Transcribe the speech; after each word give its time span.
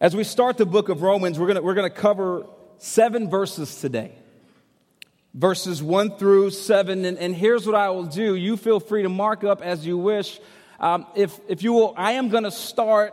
As 0.00 0.14
we 0.14 0.22
start 0.22 0.58
the 0.58 0.66
book 0.66 0.88
of 0.90 1.02
Romans, 1.02 1.40
we're 1.40 1.52
going 1.52 1.64
we're 1.64 1.74
to 1.74 1.90
cover 1.90 2.46
seven 2.78 3.28
verses 3.28 3.80
today. 3.80 4.12
Verses 5.34 5.82
1 5.82 6.16
through 6.18 6.50
7. 6.50 7.04
And, 7.04 7.18
and, 7.18 7.34
here's 7.34 7.66
what 7.66 7.74
I 7.74 7.90
will 7.90 8.06
do. 8.06 8.36
You 8.36 8.56
feel 8.56 8.78
free 8.78 9.02
to 9.02 9.08
mark 9.08 9.42
up 9.42 9.60
as 9.60 9.84
you 9.84 9.98
wish. 9.98 10.38
Um, 10.78 11.04
if, 11.16 11.36
if 11.48 11.64
you 11.64 11.72
will, 11.72 11.94
I 11.96 12.12
am 12.12 12.28
going 12.28 12.44
to 12.44 12.50
start 12.52 13.12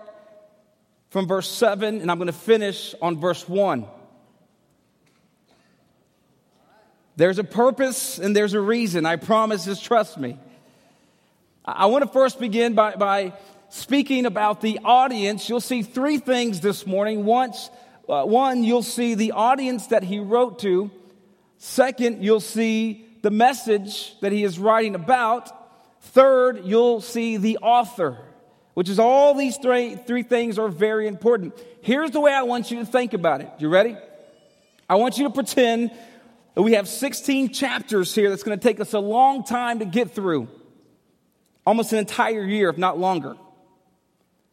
from 1.10 1.28
verse 1.28 1.50
7 1.50 2.02
and 2.02 2.12
I'm 2.12 2.18
going 2.18 2.28
to 2.28 2.34
finish 2.34 2.94
on 3.02 3.20
verse 3.20 3.50
1. 3.50 3.88
There's 7.16 7.40
a 7.40 7.44
purpose 7.44 8.20
and 8.20 8.36
there's 8.36 8.54
a 8.54 8.62
reason. 8.62 9.08
I 9.08 9.16
promise, 9.16 9.66
just 9.66 9.84
trust 9.84 10.20
me. 10.20 10.38
I 11.66 11.88
want 11.88 12.04
to 12.04 12.10
first 12.10 12.40
begin 12.40 12.76
by, 12.76 12.96
by 12.96 13.34
speaking 13.76 14.26
about 14.26 14.62
the 14.62 14.80
audience, 14.86 15.50
you'll 15.50 15.60
see 15.60 15.82
three 15.82 16.18
things 16.18 16.62
this 16.62 16.88
morning. 16.88 17.26
Once, 17.26 17.70
uh, 18.08 18.24
one, 18.24 18.64
you'll 18.64 18.82
see 18.82 19.16
the 19.16 19.34
audience 19.34 19.88
that 19.88 20.02
he 20.02 20.20
wrote 20.20 20.60
to. 20.60 20.90
Second, 21.58 22.24
you'll 22.24 22.40
see 22.40 23.06
the 23.22 23.32
message 23.32 24.18
that 24.22 24.32
he 24.32 24.44
is 24.44 24.58
writing 24.58 24.96
about. 24.96 25.52
Third, 26.02 26.62
you'll 26.64 27.02
see 27.02 27.36
the 27.36 27.58
author, 27.58 28.18
which 28.76 28.88
is 28.88 28.98
all 28.98 29.34
these 29.34 29.58
three, 29.58 29.96
three 29.96 30.24
things 30.24 30.58
are 30.58 30.70
very 30.70 31.06
important. 31.08 31.54
Here's 31.82 32.12
the 32.12 32.22
way 32.22 32.34
I 32.34 32.44
want 32.44 32.72
you 32.72 32.80
to 32.80 32.86
think 32.86 33.14
about 33.14 33.42
it. 33.42 33.50
You 33.60 33.68
ready? 33.68 33.98
I 34.90 34.96
want 34.96 35.18
you 35.18 35.26
to 35.26 35.34
pretend 35.34 35.92
that 36.54 36.62
we 36.62 36.74
have 36.74 36.88
16 36.88 37.52
chapters 37.52 38.16
here 38.16 38.30
that's 38.30 38.44
going 38.44 38.58
to 38.58 38.64
take 38.64 38.80
us 38.80 38.94
a 38.94 39.00
long 39.00 39.44
time 39.44 39.80
to 39.80 39.86
get 39.86 40.12
through. 40.12 40.48
Almost 41.66 41.92
an 41.92 42.00
entire 42.00 42.44
year, 42.44 42.70
if 42.70 42.78
not 42.78 42.98
longer. 42.98 43.36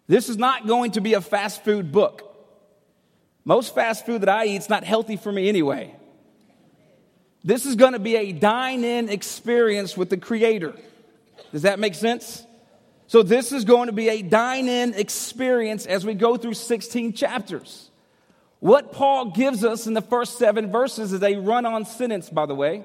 This 0.07 0.29
is 0.29 0.37
not 0.37 0.67
going 0.67 0.93
to 0.93 1.01
be 1.01 1.15
a 1.15 1.21
fast 1.21 1.65
food 1.65 1.93
book. 1.93 2.29
Most 3.45 3.75
fast 3.75 4.07
food 4.07 4.23
that 4.23 4.29
I 4.29 4.47
eat 4.47 4.57
is 4.57 4.69
not 4.69 4.85
healthy 4.85 5.17
for 5.17 5.33
me 5.33 5.49
anyway. 5.49 5.95
This 7.45 7.67
is 7.67 7.75
going 7.75 7.93
to 7.93 7.99
be 7.99 8.17
a 8.17 8.33
dine 8.33 8.85
in 8.85 9.09
experience 9.09 9.97
with 9.97 10.11
the 10.11 10.17
Creator. 10.17 10.75
Does 11.51 11.63
that 11.63 11.79
make 11.79 11.95
sense? 11.95 12.47
So, 13.09 13.23
this 13.23 13.53
is 13.53 13.65
going 13.65 13.89
to 13.89 13.93
be 13.93 14.09
a 14.09 14.23
dine 14.23 14.69
in 14.69 14.95
experience 14.95 15.87
as 15.87 16.07
we 16.07 16.15
go 16.15 16.37
through 16.37 16.55
16 16.55 17.13
chapters. 17.13 17.91
What 18.61 18.93
Paul 18.93 19.33
gives 19.33 19.65
us 19.65 19.89
in 19.89 19.95
the 19.95 20.01
first 20.01 20.39
seven 20.39 20.71
verses 20.71 21.13
is 21.13 21.23
a 21.23 21.37
run 21.37 21.67
on 21.67 21.85
sentence, 21.85 22.31
by 22.31 22.47
the 22.47 22.55
way. 22.55 22.85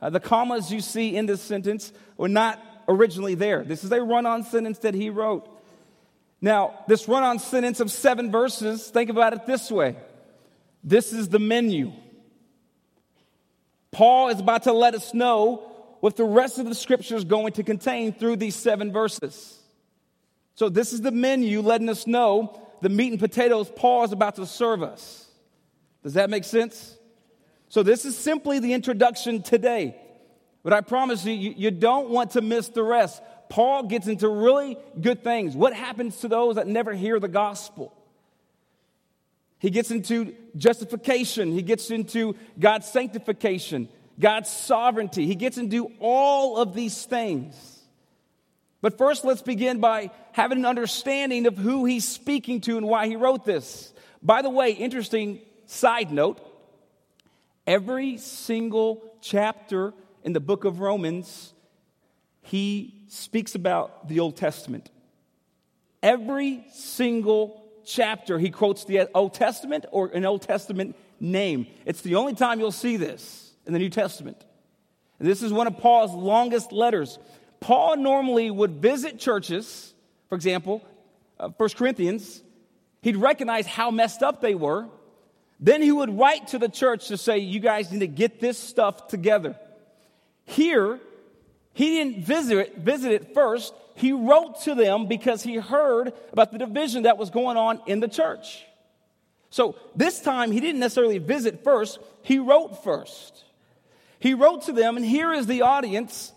Uh, 0.00 0.10
the 0.10 0.20
commas 0.20 0.72
you 0.72 0.80
see 0.80 1.14
in 1.14 1.26
this 1.26 1.42
sentence 1.42 1.92
were 2.16 2.28
not 2.28 2.60
originally 2.88 3.34
there. 3.34 3.62
This 3.62 3.84
is 3.84 3.92
a 3.92 4.02
run 4.02 4.24
on 4.24 4.42
sentence 4.42 4.78
that 4.78 4.94
he 4.94 5.10
wrote. 5.10 5.48
Now, 6.40 6.84
this 6.86 7.08
run 7.08 7.22
on 7.22 7.38
sentence 7.38 7.80
of 7.80 7.90
seven 7.90 8.30
verses, 8.30 8.88
think 8.88 9.10
about 9.10 9.32
it 9.32 9.46
this 9.46 9.70
way 9.70 9.96
this 10.84 11.12
is 11.12 11.28
the 11.28 11.38
menu. 11.38 11.92
Paul 13.90 14.28
is 14.28 14.38
about 14.38 14.64
to 14.64 14.72
let 14.72 14.94
us 14.94 15.12
know 15.14 15.64
what 16.00 16.16
the 16.16 16.24
rest 16.24 16.58
of 16.58 16.66
the 16.66 16.74
scripture 16.74 17.16
is 17.16 17.24
going 17.24 17.54
to 17.54 17.62
contain 17.62 18.12
through 18.12 18.36
these 18.36 18.54
seven 18.54 18.92
verses. 18.92 19.58
So, 20.54 20.68
this 20.68 20.92
is 20.92 21.00
the 21.00 21.10
menu 21.10 21.60
letting 21.62 21.88
us 21.88 22.06
know 22.06 22.60
the 22.80 22.88
meat 22.88 23.10
and 23.10 23.20
potatoes 23.20 23.70
Paul 23.74 24.04
is 24.04 24.12
about 24.12 24.36
to 24.36 24.46
serve 24.46 24.82
us. 24.82 25.26
Does 26.02 26.14
that 26.14 26.30
make 26.30 26.44
sense? 26.44 26.96
So, 27.68 27.82
this 27.82 28.04
is 28.04 28.16
simply 28.16 28.60
the 28.60 28.72
introduction 28.72 29.42
today. 29.42 29.96
But 30.62 30.72
I 30.72 30.80
promise 30.80 31.24
you, 31.24 31.32
you, 31.32 31.54
you 31.56 31.70
don't 31.70 32.10
want 32.10 32.32
to 32.32 32.40
miss 32.40 32.68
the 32.68 32.82
rest. 32.82 33.22
Paul 33.48 33.84
gets 33.84 34.06
into 34.06 34.28
really 34.28 34.76
good 35.00 35.24
things. 35.24 35.56
What 35.56 35.72
happens 35.72 36.18
to 36.18 36.28
those 36.28 36.56
that 36.56 36.66
never 36.66 36.94
hear 36.94 37.18
the 37.18 37.28
gospel? 37.28 37.94
He 39.58 39.70
gets 39.70 39.90
into 39.90 40.34
justification, 40.56 41.52
he 41.52 41.62
gets 41.62 41.90
into 41.90 42.36
God's 42.58 42.86
sanctification, 42.86 43.88
God's 44.18 44.50
sovereignty. 44.50 45.26
He 45.26 45.34
gets 45.34 45.58
into 45.58 45.90
all 45.98 46.58
of 46.58 46.74
these 46.74 47.04
things. 47.04 47.54
But 48.80 48.96
first, 48.96 49.24
let's 49.24 49.42
begin 49.42 49.80
by 49.80 50.10
having 50.32 50.58
an 50.58 50.66
understanding 50.66 51.46
of 51.46 51.56
who 51.56 51.84
he's 51.84 52.06
speaking 52.06 52.60
to 52.62 52.76
and 52.76 52.86
why 52.86 53.08
he 53.08 53.16
wrote 53.16 53.44
this. 53.44 53.92
By 54.22 54.42
the 54.42 54.50
way, 54.50 54.72
interesting 54.72 55.40
side 55.66 56.12
note 56.12 56.40
every 57.66 58.16
single 58.16 59.02
chapter 59.20 59.92
in 60.22 60.32
the 60.32 60.40
book 60.40 60.64
of 60.64 60.80
Romans, 60.80 61.52
he 62.48 62.94
speaks 63.08 63.54
about 63.54 64.08
the 64.08 64.20
Old 64.20 64.36
Testament. 64.36 64.90
Every 66.02 66.64
single 66.72 67.62
chapter, 67.84 68.38
he 68.38 68.50
quotes 68.50 68.84
the 68.84 69.06
Old 69.14 69.34
Testament 69.34 69.84
or 69.92 70.06
an 70.08 70.24
Old 70.24 70.40
Testament 70.40 70.96
name. 71.20 71.66
It's 71.84 72.00
the 72.00 72.14
only 72.14 72.32
time 72.32 72.58
you'll 72.58 72.72
see 72.72 72.96
this 72.96 73.52
in 73.66 73.74
the 73.74 73.78
New 73.78 73.90
Testament. 73.90 74.42
And 75.18 75.28
this 75.28 75.42
is 75.42 75.52
one 75.52 75.66
of 75.66 75.76
Paul's 75.76 76.14
longest 76.14 76.72
letters. 76.72 77.18
Paul 77.60 77.98
normally 77.98 78.50
would 78.50 78.76
visit 78.76 79.18
churches, 79.18 79.92
for 80.30 80.34
example, 80.34 80.82
uh, 81.38 81.50
1 81.50 81.68
Corinthians, 81.76 82.42
he'd 83.02 83.16
recognize 83.16 83.66
how 83.66 83.90
messed 83.90 84.22
up 84.22 84.40
they 84.40 84.54
were. 84.54 84.86
Then 85.60 85.82
he 85.82 85.92
would 85.92 86.18
write 86.18 86.48
to 86.48 86.58
the 86.58 86.70
church 86.70 87.08
to 87.08 87.18
say, 87.18 87.38
You 87.38 87.60
guys 87.60 87.92
need 87.92 88.00
to 88.00 88.06
get 88.06 88.40
this 88.40 88.56
stuff 88.56 89.08
together. 89.08 89.54
Here, 90.46 90.98
he 91.78 91.90
didn't 91.90 92.24
visit 92.24 92.58
it, 92.58 92.78
visit 92.78 93.12
it 93.12 93.34
first. 93.34 93.72
He 93.94 94.10
wrote 94.10 94.62
to 94.62 94.74
them 94.74 95.06
because 95.06 95.44
he 95.44 95.54
heard 95.54 96.12
about 96.32 96.50
the 96.50 96.58
division 96.58 97.04
that 97.04 97.18
was 97.18 97.30
going 97.30 97.56
on 97.56 97.80
in 97.86 98.00
the 98.00 98.08
church. 98.08 98.64
So 99.50 99.76
this 99.94 100.20
time, 100.20 100.50
he 100.50 100.58
didn't 100.58 100.80
necessarily 100.80 101.18
visit 101.18 101.62
first, 101.62 102.00
he 102.22 102.40
wrote 102.40 102.82
first. 102.82 103.44
He 104.18 104.34
wrote 104.34 104.62
to 104.62 104.72
them, 104.72 104.96
and 104.96 105.06
here 105.06 105.32
is 105.32 105.46
the 105.46 105.62
audience. 105.62 106.32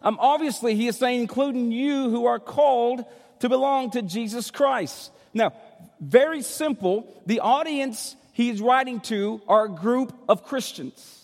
Um, 0.00 0.16
obviously, 0.20 0.76
he 0.76 0.86
is 0.86 0.96
saying, 0.96 1.22
including 1.22 1.72
you 1.72 2.08
who 2.08 2.26
are 2.26 2.38
called 2.38 3.04
to 3.40 3.48
belong 3.48 3.90
to 3.90 4.02
Jesus 4.02 4.52
Christ. 4.52 5.10
Now, 5.34 5.54
very 5.98 6.42
simple, 6.42 7.20
the 7.26 7.40
audience 7.40 8.14
he's 8.32 8.60
writing 8.60 9.00
to 9.00 9.40
are 9.48 9.64
a 9.64 9.70
group 9.70 10.14
of 10.28 10.44
Christians. 10.44 11.15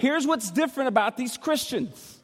Here's 0.00 0.26
what's 0.26 0.50
different 0.50 0.88
about 0.88 1.18
these 1.18 1.36
Christians 1.36 2.18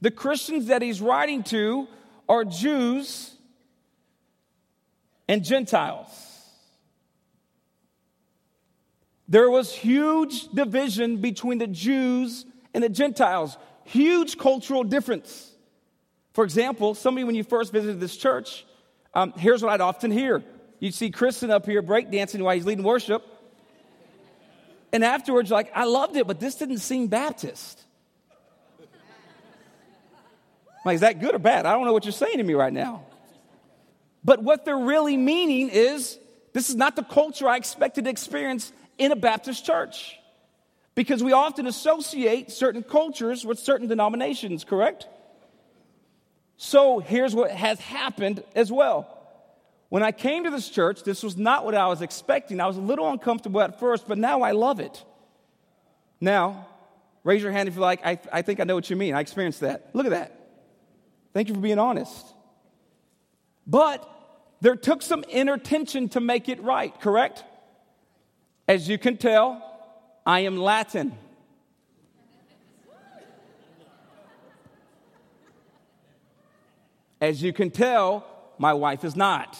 the 0.00 0.12
Christians 0.12 0.66
that 0.66 0.80
he's 0.80 1.00
writing 1.00 1.42
to 1.44 1.88
are 2.28 2.44
Jews 2.44 3.34
and 5.26 5.44
Gentiles. 5.44 6.08
There 9.26 9.50
was 9.50 9.74
huge 9.74 10.46
division 10.50 11.16
between 11.16 11.58
the 11.58 11.66
Jews 11.66 12.46
and 12.72 12.84
the 12.84 12.88
Gentiles, 12.88 13.56
huge 13.82 14.38
cultural 14.38 14.84
difference. 14.84 15.50
For 16.32 16.44
example, 16.44 16.94
somebody, 16.94 17.24
when 17.24 17.34
you 17.34 17.42
first 17.42 17.72
visited 17.72 17.98
this 17.98 18.16
church, 18.16 18.64
um, 19.14 19.32
here's 19.36 19.64
what 19.64 19.72
I'd 19.72 19.80
often 19.80 20.12
hear. 20.12 20.44
You'd 20.78 20.94
see 20.94 21.10
Kristen 21.10 21.50
up 21.50 21.66
here 21.66 21.82
breakdancing 21.82 22.40
while 22.40 22.54
he's 22.54 22.66
leading 22.66 22.84
worship. 22.84 23.24
And 24.92 25.04
afterwards, 25.04 25.50
like, 25.50 25.70
I 25.74 25.84
loved 25.84 26.16
it, 26.16 26.26
but 26.26 26.40
this 26.40 26.54
didn't 26.54 26.78
seem 26.78 27.08
Baptist. 27.08 27.84
like, 30.84 30.96
is 30.96 31.00
that 31.00 31.20
good 31.20 31.34
or 31.34 31.38
bad? 31.38 31.66
I 31.66 31.72
don't 31.72 31.84
know 31.84 31.92
what 31.92 32.04
you're 32.04 32.12
saying 32.12 32.38
to 32.38 32.44
me 32.44 32.54
right 32.54 32.72
now. 32.72 33.04
But 34.24 34.42
what 34.42 34.64
they're 34.64 34.76
really 34.76 35.16
meaning 35.16 35.68
is 35.68 36.18
this 36.52 36.68
is 36.68 36.74
not 36.74 36.96
the 36.96 37.02
culture 37.02 37.48
I 37.48 37.56
expected 37.56 38.04
to 38.04 38.10
experience 38.10 38.72
in 38.98 39.12
a 39.12 39.16
Baptist 39.16 39.64
church. 39.64 40.18
Because 40.94 41.22
we 41.22 41.32
often 41.32 41.66
associate 41.66 42.50
certain 42.50 42.82
cultures 42.82 43.44
with 43.44 43.58
certain 43.58 43.86
denominations, 43.86 44.64
correct? 44.64 45.06
So 46.56 46.98
here's 47.00 47.34
what 47.34 47.50
has 47.50 47.78
happened 47.78 48.42
as 48.54 48.72
well. 48.72 49.15
When 49.88 50.02
I 50.02 50.12
came 50.12 50.44
to 50.44 50.50
this 50.50 50.68
church, 50.68 51.04
this 51.04 51.22
was 51.22 51.36
not 51.36 51.64
what 51.64 51.74
I 51.74 51.86
was 51.86 52.02
expecting. 52.02 52.60
I 52.60 52.66
was 52.66 52.76
a 52.76 52.80
little 52.80 53.08
uncomfortable 53.08 53.60
at 53.60 53.78
first, 53.78 54.08
but 54.08 54.18
now 54.18 54.42
I 54.42 54.52
love 54.52 54.80
it. 54.80 55.04
Now, 56.20 56.66
raise 57.22 57.42
your 57.42 57.52
hand 57.52 57.68
if 57.68 57.74
you're 57.74 57.82
like, 57.82 58.04
I, 58.04 58.18
I 58.32 58.42
think 58.42 58.58
I 58.58 58.64
know 58.64 58.74
what 58.74 58.90
you 58.90 58.96
mean. 58.96 59.14
I 59.14 59.20
experienced 59.20 59.60
that. 59.60 59.90
Look 59.92 60.06
at 60.06 60.10
that. 60.10 60.48
Thank 61.32 61.48
you 61.48 61.54
for 61.54 61.60
being 61.60 61.78
honest. 61.78 62.26
But 63.66 64.08
there 64.60 64.74
took 64.74 65.02
some 65.02 65.24
inner 65.28 65.58
tension 65.58 66.08
to 66.10 66.20
make 66.20 66.48
it 66.48 66.60
right, 66.62 66.98
correct? 67.00 67.44
As 68.66 68.88
you 68.88 68.98
can 68.98 69.16
tell, 69.16 69.62
I 70.24 70.40
am 70.40 70.56
Latin. 70.56 71.16
As 77.20 77.42
you 77.42 77.52
can 77.52 77.70
tell, 77.70 78.26
my 78.58 78.72
wife 78.72 79.04
is 79.04 79.14
not. 79.14 79.58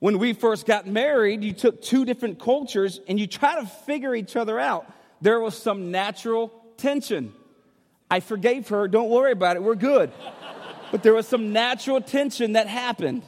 When 0.00 0.18
we 0.18 0.32
first 0.32 0.66
got 0.66 0.86
married, 0.86 1.44
you 1.44 1.52
took 1.52 1.82
two 1.82 2.04
different 2.04 2.40
cultures 2.40 3.00
and 3.06 3.20
you 3.20 3.26
try 3.26 3.60
to 3.60 3.66
figure 3.66 4.14
each 4.14 4.34
other 4.34 4.58
out. 4.58 4.90
There 5.20 5.38
was 5.38 5.56
some 5.56 5.90
natural 5.90 6.48
tension. 6.78 7.34
I 8.10 8.20
forgave 8.20 8.68
her. 8.68 8.88
Don't 8.88 9.10
worry 9.10 9.32
about 9.32 9.56
it. 9.56 9.62
We're 9.62 9.74
good. 9.74 10.10
but 10.90 11.02
there 11.02 11.12
was 11.12 11.28
some 11.28 11.52
natural 11.52 12.00
tension 12.00 12.54
that 12.54 12.66
happened. 12.66 13.22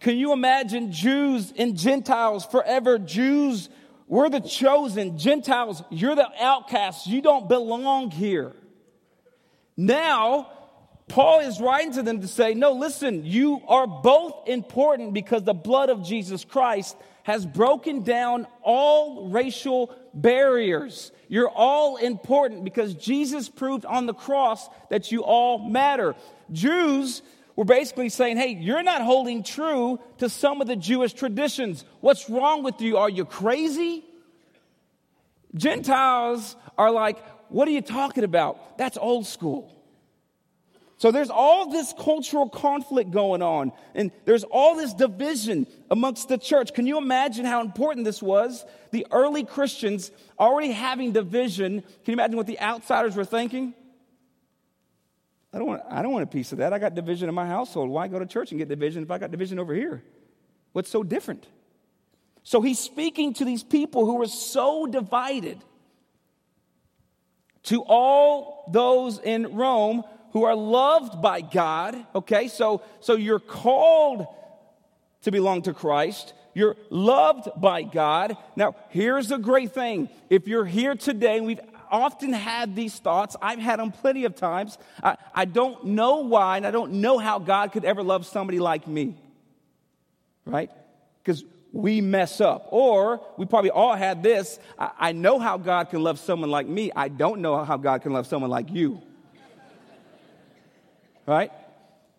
Can 0.00 0.16
you 0.16 0.32
imagine 0.32 0.90
Jews 0.90 1.52
and 1.56 1.76
Gentiles 1.76 2.46
forever? 2.46 2.98
Jews, 2.98 3.68
we're 4.06 4.30
the 4.30 4.40
chosen. 4.40 5.18
Gentiles, 5.18 5.82
you're 5.90 6.14
the 6.14 6.28
outcasts. 6.40 7.06
You 7.06 7.20
don't 7.20 7.46
belong 7.46 8.10
here. 8.10 8.52
Now, 9.76 10.50
Paul 11.08 11.40
is 11.40 11.60
writing 11.60 11.92
to 11.92 12.02
them 12.02 12.20
to 12.20 12.28
say, 12.28 12.54
no, 12.54 12.72
listen, 12.72 13.24
you 13.24 13.62
are 13.66 13.86
both 13.86 14.46
important 14.46 15.14
because 15.14 15.42
the 15.42 15.54
blood 15.54 15.88
of 15.88 16.04
Jesus 16.04 16.44
Christ 16.44 16.96
has 17.22 17.44
broken 17.44 18.02
down 18.02 18.46
all 18.62 19.28
racial 19.28 19.94
barriers. 20.14 21.12
You're 21.28 21.50
all 21.50 21.96
important 21.96 22.64
because 22.64 22.94
Jesus 22.94 23.48
proved 23.48 23.84
on 23.84 24.06
the 24.06 24.14
cross 24.14 24.68
that 24.90 25.12
you 25.12 25.24
all 25.24 25.58
matter. 25.58 26.14
Jews 26.52 27.22
were 27.56 27.64
basically 27.64 28.08
saying, 28.08 28.36
hey, 28.36 28.52
you're 28.52 28.82
not 28.82 29.02
holding 29.02 29.42
true 29.42 29.98
to 30.18 30.28
some 30.28 30.60
of 30.60 30.68
the 30.68 30.76
Jewish 30.76 31.12
traditions. 31.12 31.84
What's 32.00 32.30
wrong 32.30 32.62
with 32.62 32.80
you? 32.80 32.98
Are 32.98 33.10
you 33.10 33.24
crazy? 33.24 34.04
Gentiles 35.54 36.56
are 36.76 36.90
like, 36.90 37.18
what 37.48 37.66
are 37.66 37.72
you 37.72 37.82
talking 37.82 38.24
about? 38.24 38.78
That's 38.78 38.96
old 38.96 39.26
school. 39.26 39.74
So 40.98 41.12
there's 41.12 41.30
all 41.30 41.70
this 41.70 41.94
cultural 41.96 42.48
conflict 42.48 43.12
going 43.12 43.40
on, 43.40 43.72
and 43.94 44.10
there's 44.24 44.42
all 44.42 44.74
this 44.74 44.92
division 44.92 45.68
amongst 45.90 46.28
the 46.28 46.36
church. 46.36 46.74
Can 46.74 46.88
you 46.88 46.98
imagine 46.98 47.44
how 47.44 47.60
important 47.60 48.04
this 48.04 48.20
was? 48.20 48.64
The 48.90 49.06
early 49.12 49.44
Christians 49.44 50.10
already 50.40 50.72
having 50.72 51.12
division. 51.12 51.82
Can 51.82 52.04
you 52.06 52.12
imagine 52.14 52.36
what 52.36 52.48
the 52.48 52.58
outsiders 52.58 53.14
were 53.14 53.24
thinking? 53.24 53.74
I 55.52 55.58
don't, 55.58 55.68
want, 55.68 55.82
I 55.88 56.02
don't 56.02 56.12
want 56.12 56.24
a 56.24 56.26
piece 56.26 56.50
of 56.50 56.58
that. 56.58 56.72
I 56.72 56.80
got 56.80 56.96
division 56.96 57.28
in 57.28 57.34
my 57.34 57.46
household. 57.46 57.90
Why 57.90 58.08
go 58.08 58.18
to 58.18 58.26
church 58.26 58.50
and 58.50 58.58
get 58.58 58.68
division 58.68 59.04
if 59.04 59.10
I 59.12 59.18
got 59.18 59.30
division 59.30 59.60
over 59.60 59.74
here? 59.74 60.02
What's 60.72 60.90
so 60.90 61.04
different? 61.04 61.46
So 62.42 62.60
he's 62.60 62.80
speaking 62.80 63.34
to 63.34 63.44
these 63.44 63.62
people 63.62 64.04
who 64.04 64.16
were 64.16 64.26
so 64.26 64.86
divided. 64.86 65.58
To 67.64 67.82
all 67.82 68.68
those 68.72 69.20
in 69.20 69.54
Rome 69.54 70.02
who 70.32 70.44
are 70.44 70.54
loved 70.54 71.20
by 71.22 71.40
God, 71.40 71.96
okay? 72.14 72.48
So, 72.48 72.82
so 73.00 73.14
you're 73.14 73.38
called 73.38 74.26
to 75.22 75.30
belong 75.30 75.62
to 75.62 75.74
Christ. 75.74 76.32
You're 76.54 76.76
loved 76.90 77.48
by 77.56 77.82
God. 77.82 78.36
Now, 78.56 78.74
here's 78.90 79.30
a 79.30 79.38
great 79.38 79.72
thing. 79.72 80.08
If 80.28 80.48
you're 80.48 80.64
here 80.64 80.94
today, 80.94 81.40
we've 81.40 81.60
often 81.90 82.32
had 82.32 82.74
these 82.74 82.98
thoughts. 82.98 83.36
I've 83.40 83.58
had 83.58 83.78
them 83.78 83.92
plenty 83.92 84.24
of 84.24 84.34
times. 84.34 84.78
I, 85.02 85.16
I 85.34 85.44
don't 85.44 85.84
know 85.84 86.18
why, 86.18 86.56
and 86.56 86.66
I 86.66 86.70
don't 86.70 86.94
know 86.94 87.18
how 87.18 87.38
God 87.38 87.72
could 87.72 87.84
ever 87.84 88.02
love 88.02 88.26
somebody 88.26 88.58
like 88.58 88.86
me. 88.86 89.16
Right? 90.44 90.70
Because 91.22 91.44
we 91.72 92.00
mess 92.00 92.40
up. 92.40 92.68
Or 92.70 93.20
we 93.36 93.46
probably 93.46 93.70
all 93.70 93.94
had 93.94 94.22
this 94.22 94.58
I, 94.78 94.90
I, 94.98 95.12
know 95.12 95.38
how 95.38 95.58
God 95.58 95.90
can 95.90 96.02
love 96.02 96.18
someone 96.18 96.50
like 96.50 96.66
me. 96.66 96.90
I 96.94 97.08
don't 97.08 97.40
know 97.40 97.64
how 97.64 97.76
God 97.76 98.02
can 98.02 98.12
love 98.12 98.26
someone 98.26 98.50
like 98.50 98.70
you. 98.70 99.02
Right? 101.28 101.52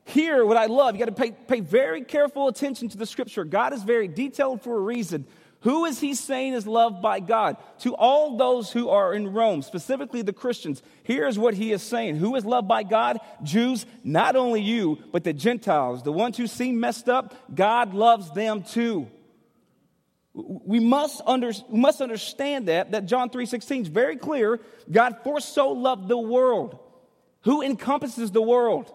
Here, 0.05 0.45
what 0.45 0.55
I 0.55 0.67
love, 0.67 0.93
you 0.93 0.99
got 0.99 1.05
to 1.05 1.11
pay, 1.11 1.31
pay 1.31 1.61
very 1.61 2.03
careful 2.03 2.47
attention 2.47 2.89
to 2.89 2.97
the 2.97 3.07
scripture. 3.07 3.43
God 3.43 3.73
is 3.73 3.81
very 3.81 4.07
detailed 4.07 4.61
for 4.61 4.77
a 4.77 4.79
reason. 4.79 5.25
Who 5.61 5.85
is 5.85 5.99
he 5.99 6.13
saying 6.13 6.53
is 6.53 6.67
loved 6.67 7.01
by 7.01 7.19
God? 7.19 7.57
To 7.79 7.95
all 7.95 8.37
those 8.37 8.71
who 8.71 8.89
are 8.89 9.11
in 9.15 9.33
Rome, 9.33 9.63
specifically 9.63 10.21
the 10.21 10.31
Christians, 10.31 10.83
here's 11.01 11.39
what 11.39 11.55
he 11.55 11.71
is 11.71 11.81
saying. 11.81 12.17
Who 12.17 12.35
is 12.35 12.45
loved 12.45 12.67
by 12.67 12.83
God? 12.83 13.17
Jews, 13.41 13.87
not 14.03 14.35
only 14.35 14.61
you, 14.61 14.99
but 15.11 15.23
the 15.23 15.33
Gentiles, 15.33 16.03
the 16.03 16.11
ones 16.11 16.37
who 16.37 16.45
seem 16.45 16.79
messed 16.79 17.09
up, 17.09 17.33
God 17.53 17.95
loves 17.95 18.31
them 18.31 18.61
too. 18.61 19.07
We 20.33 20.79
must, 20.79 21.19
under, 21.25 21.51
we 21.67 21.79
must 21.79 21.99
understand 21.99 22.67
that, 22.67 22.91
that 22.91 23.07
John 23.07 23.31
3.16 23.31 23.81
is 23.81 23.87
very 23.87 24.17
clear. 24.17 24.59
God 24.89 25.17
for 25.23 25.39
so 25.39 25.71
loved 25.71 26.07
the 26.07 26.17
world. 26.17 26.77
Who 27.41 27.61
encompasses 27.61 28.31
the 28.31 28.41
world? 28.41 28.93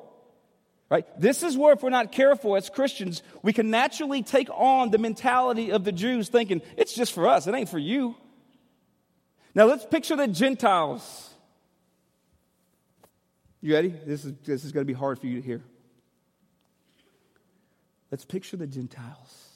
Right? 0.91 1.07
This 1.19 1.43
is 1.43 1.57
where, 1.57 1.73
if 1.73 1.83
we're 1.83 1.91
not 1.91 2.13
careful 2.13 2.57
as 2.57 2.69
Christians, 2.69 3.23
we 3.43 3.53
can 3.53 3.71
naturally 3.71 4.23
take 4.23 4.49
on 4.51 4.91
the 4.91 4.99
mentality 4.99 5.71
of 5.71 5.83
the 5.85 5.93
Jews, 5.93 6.29
thinking, 6.29 6.63
it's 6.77 6.95
just 6.95 7.13
for 7.13 7.27
us, 7.27 7.47
it 7.47 7.55
ain't 7.55 7.69
for 7.69 7.79
you. 7.79 8.17
Now 9.55 9.65
let's 9.65 9.85
picture 9.85 10.17
the 10.17 10.29
Gentiles. 10.29 11.31
You 13.61 13.75
ready? 13.75 13.89
This 13.89 14.25
is, 14.25 14.35
this 14.45 14.65
is 14.65 14.73
going 14.73 14.83
to 14.83 14.93
be 14.93 14.99
hard 14.99 15.19
for 15.19 15.27
you 15.27 15.41
to 15.41 15.47
hear. 15.47 15.63
Let's 18.11 18.25
picture 18.25 18.57
the 18.57 18.67
Gentiles 18.67 19.49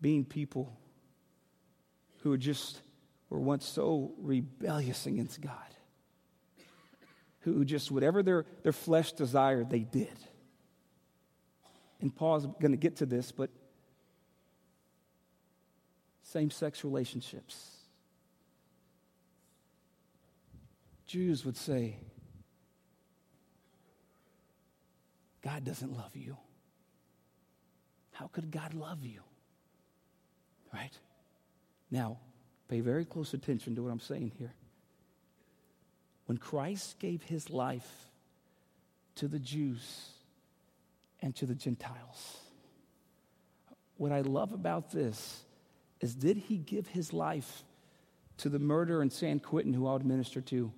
being 0.00 0.24
people 0.24 0.76
who 2.22 2.30
were 2.30 2.36
just 2.36 2.80
were 3.28 3.38
once 3.38 3.66
so 3.66 4.12
rebellious 4.18 5.06
against 5.06 5.40
God 5.40 5.54
who 7.40 7.64
just, 7.64 7.90
whatever 7.90 8.22
their, 8.22 8.44
their 8.62 8.72
flesh 8.72 9.12
desired, 9.12 9.70
they 9.70 9.80
did. 9.80 10.12
And 12.00 12.14
Paul's 12.14 12.46
going 12.46 12.72
to 12.72 12.78
get 12.78 12.96
to 12.96 13.06
this, 13.06 13.32
but 13.32 13.50
same 16.22 16.50
sex 16.50 16.84
relationships. 16.84 17.76
Jews 21.06 21.44
would 21.44 21.56
say, 21.56 21.96
God 25.42 25.64
doesn't 25.64 25.96
love 25.96 26.14
you. 26.14 26.36
How 28.12 28.28
could 28.28 28.50
God 28.50 28.74
love 28.74 29.04
you? 29.04 29.22
Right? 30.72 30.96
Now, 31.90 32.18
pay 32.68 32.80
very 32.80 33.04
close 33.04 33.34
attention 33.34 33.74
to 33.74 33.82
what 33.82 33.90
I'm 33.90 34.00
saying 34.00 34.32
here. 34.38 34.52
When 36.30 36.38
Christ 36.38 37.00
gave 37.00 37.24
his 37.24 37.50
life 37.50 37.90
to 39.16 39.26
the 39.26 39.40
Jews 39.40 40.10
and 41.20 41.34
to 41.34 41.44
the 41.44 41.56
Gentiles, 41.56 42.38
what 43.96 44.12
I 44.12 44.20
love 44.20 44.52
about 44.52 44.92
this 44.92 45.42
is 46.00 46.14
did 46.14 46.36
he 46.36 46.56
give 46.56 46.86
his 46.86 47.12
life 47.12 47.64
to 48.36 48.48
the 48.48 48.60
murderer 48.60 49.02
in 49.02 49.10
San 49.10 49.40
Quentin 49.40 49.72
who 49.72 49.88
I 49.88 49.94
would 49.94 50.06
minister 50.06 50.40
to? 50.42 50.70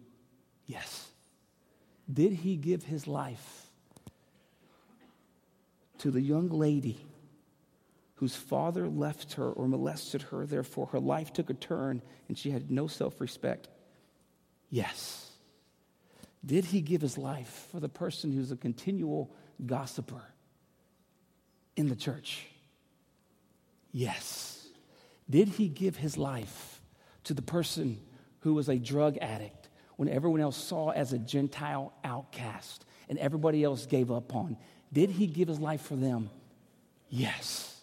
Yes. 0.64 1.10
Did 2.10 2.32
he 2.32 2.56
give 2.56 2.84
his 2.84 3.06
life 3.06 3.66
to 5.98 6.10
the 6.10 6.22
young 6.22 6.48
lady 6.48 6.96
whose 8.14 8.34
father 8.34 8.88
left 8.88 9.34
her 9.34 9.52
or 9.52 9.68
molested 9.68 10.22
her, 10.22 10.46
therefore 10.46 10.86
her 10.86 10.98
life 10.98 11.30
took 11.30 11.50
a 11.50 11.54
turn 11.54 12.00
and 12.28 12.38
she 12.38 12.52
had 12.52 12.70
no 12.70 12.86
self 12.86 13.20
respect? 13.20 13.68
Yes. 14.70 15.28
Did 16.44 16.64
he 16.66 16.80
give 16.80 17.00
his 17.00 17.16
life 17.16 17.68
for 17.70 17.78
the 17.78 17.88
person 17.88 18.32
who's 18.32 18.50
a 18.50 18.56
continual 18.56 19.30
gossiper 19.64 20.22
in 21.76 21.88
the 21.88 21.96
church? 21.96 22.46
Yes. 23.92 24.66
Did 25.30 25.48
he 25.48 25.68
give 25.68 25.96
his 25.96 26.18
life 26.18 26.80
to 27.24 27.34
the 27.34 27.42
person 27.42 28.00
who 28.40 28.54
was 28.54 28.68
a 28.68 28.76
drug 28.76 29.18
addict 29.18 29.68
when 29.96 30.08
everyone 30.08 30.40
else 30.40 30.56
saw 30.56 30.90
as 30.90 31.12
a 31.12 31.18
Gentile 31.18 31.92
outcast 32.02 32.84
and 33.08 33.18
everybody 33.18 33.62
else 33.62 33.86
gave 33.86 34.10
up 34.10 34.34
on? 34.34 34.56
Did 34.92 35.10
he 35.10 35.26
give 35.26 35.48
his 35.48 35.60
life 35.60 35.82
for 35.82 35.94
them? 35.94 36.28
Yes. 37.08 37.80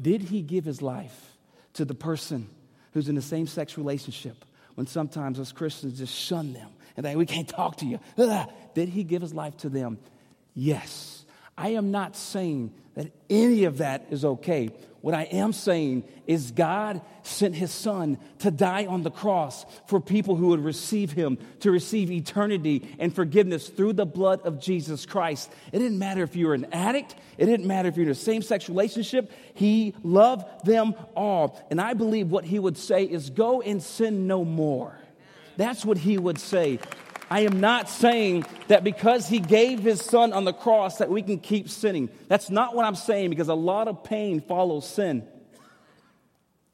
Did 0.00 0.22
he 0.22 0.40
give 0.40 0.64
his 0.64 0.80
life 0.80 1.36
to 1.74 1.84
the 1.84 1.94
person 1.94 2.48
who's 2.92 3.08
in 3.08 3.14
the 3.14 3.22
same 3.22 3.46
sex 3.46 3.76
relationship 3.76 4.44
when 4.76 4.86
sometimes 4.86 5.38
us 5.38 5.52
Christians 5.52 5.98
just 5.98 6.14
shun 6.14 6.52
them 6.52 6.70
and 6.98 7.06
they, 7.06 7.14
we 7.14 7.26
can't 7.26 7.48
talk 7.48 7.76
to 7.76 7.86
you. 7.86 8.00
Ugh. 8.18 8.50
Did 8.74 8.88
he 8.88 9.04
give 9.04 9.22
his 9.22 9.32
life 9.32 9.56
to 9.58 9.68
them? 9.68 9.98
Yes. 10.52 11.24
I 11.56 11.70
am 11.70 11.92
not 11.92 12.16
saying 12.16 12.74
that 12.94 13.12
any 13.30 13.64
of 13.64 13.78
that 13.78 14.06
is 14.10 14.24
okay. 14.24 14.70
What 15.00 15.14
I 15.14 15.22
am 15.22 15.52
saying 15.52 16.02
is 16.26 16.50
God 16.50 17.00
sent 17.22 17.54
his 17.54 17.70
son 17.70 18.18
to 18.40 18.50
die 18.50 18.86
on 18.86 19.04
the 19.04 19.12
cross 19.12 19.64
for 19.86 20.00
people 20.00 20.34
who 20.34 20.48
would 20.48 20.64
receive 20.64 21.12
him, 21.12 21.38
to 21.60 21.70
receive 21.70 22.10
eternity 22.10 22.88
and 22.98 23.14
forgiveness 23.14 23.68
through 23.68 23.92
the 23.92 24.04
blood 24.04 24.40
of 24.40 24.60
Jesus 24.60 25.06
Christ. 25.06 25.52
It 25.70 25.78
didn't 25.78 26.00
matter 26.00 26.24
if 26.24 26.34
you 26.34 26.48
were 26.48 26.54
an 26.54 26.66
addict, 26.72 27.14
it 27.36 27.46
didn't 27.46 27.68
matter 27.68 27.88
if 27.88 27.96
you're 27.96 28.06
in 28.06 28.10
a 28.10 28.16
same 28.16 28.42
sex 28.42 28.68
relationship. 28.68 29.30
He 29.54 29.94
loved 30.02 30.66
them 30.66 30.96
all. 31.14 31.64
And 31.70 31.80
I 31.80 31.94
believe 31.94 32.32
what 32.32 32.44
he 32.44 32.58
would 32.58 32.76
say 32.76 33.04
is 33.04 33.30
go 33.30 33.62
and 33.62 33.80
sin 33.80 34.26
no 34.26 34.44
more. 34.44 34.98
That's 35.58 35.84
what 35.84 35.98
he 35.98 36.16
would 36.16 36.38
say. 36.38 36.78
I 37.28 37.40
am 37.40 37.60
not 37.60 37.90
saying 37.90 38.46
that 38.68 38.84
because 38.84 39.28
he 39.28 39.40
gave 39.40 39.80
his 39.80 40.00
son 40.00 40.32
on 40.32 40.44
the 40.44 40.52
cross 40.52 40.98
that 40.98 41.10
we 41.10 41.20
can 41.20 41.40
keep 41.40 41.68
sinning. 41.68 42.10
That's 42.28 42.48
not 42.48 42.76
what 42.76 42.86
I'm 42.86 42.94
saying 42.94 43.30
because 43.30 43.48
a 43.48 43.54
lot 43.54 43.88
of 43.88 44.04
pain 44.04 44.40
follows 44.40 44.88
sin. 44.88 45.26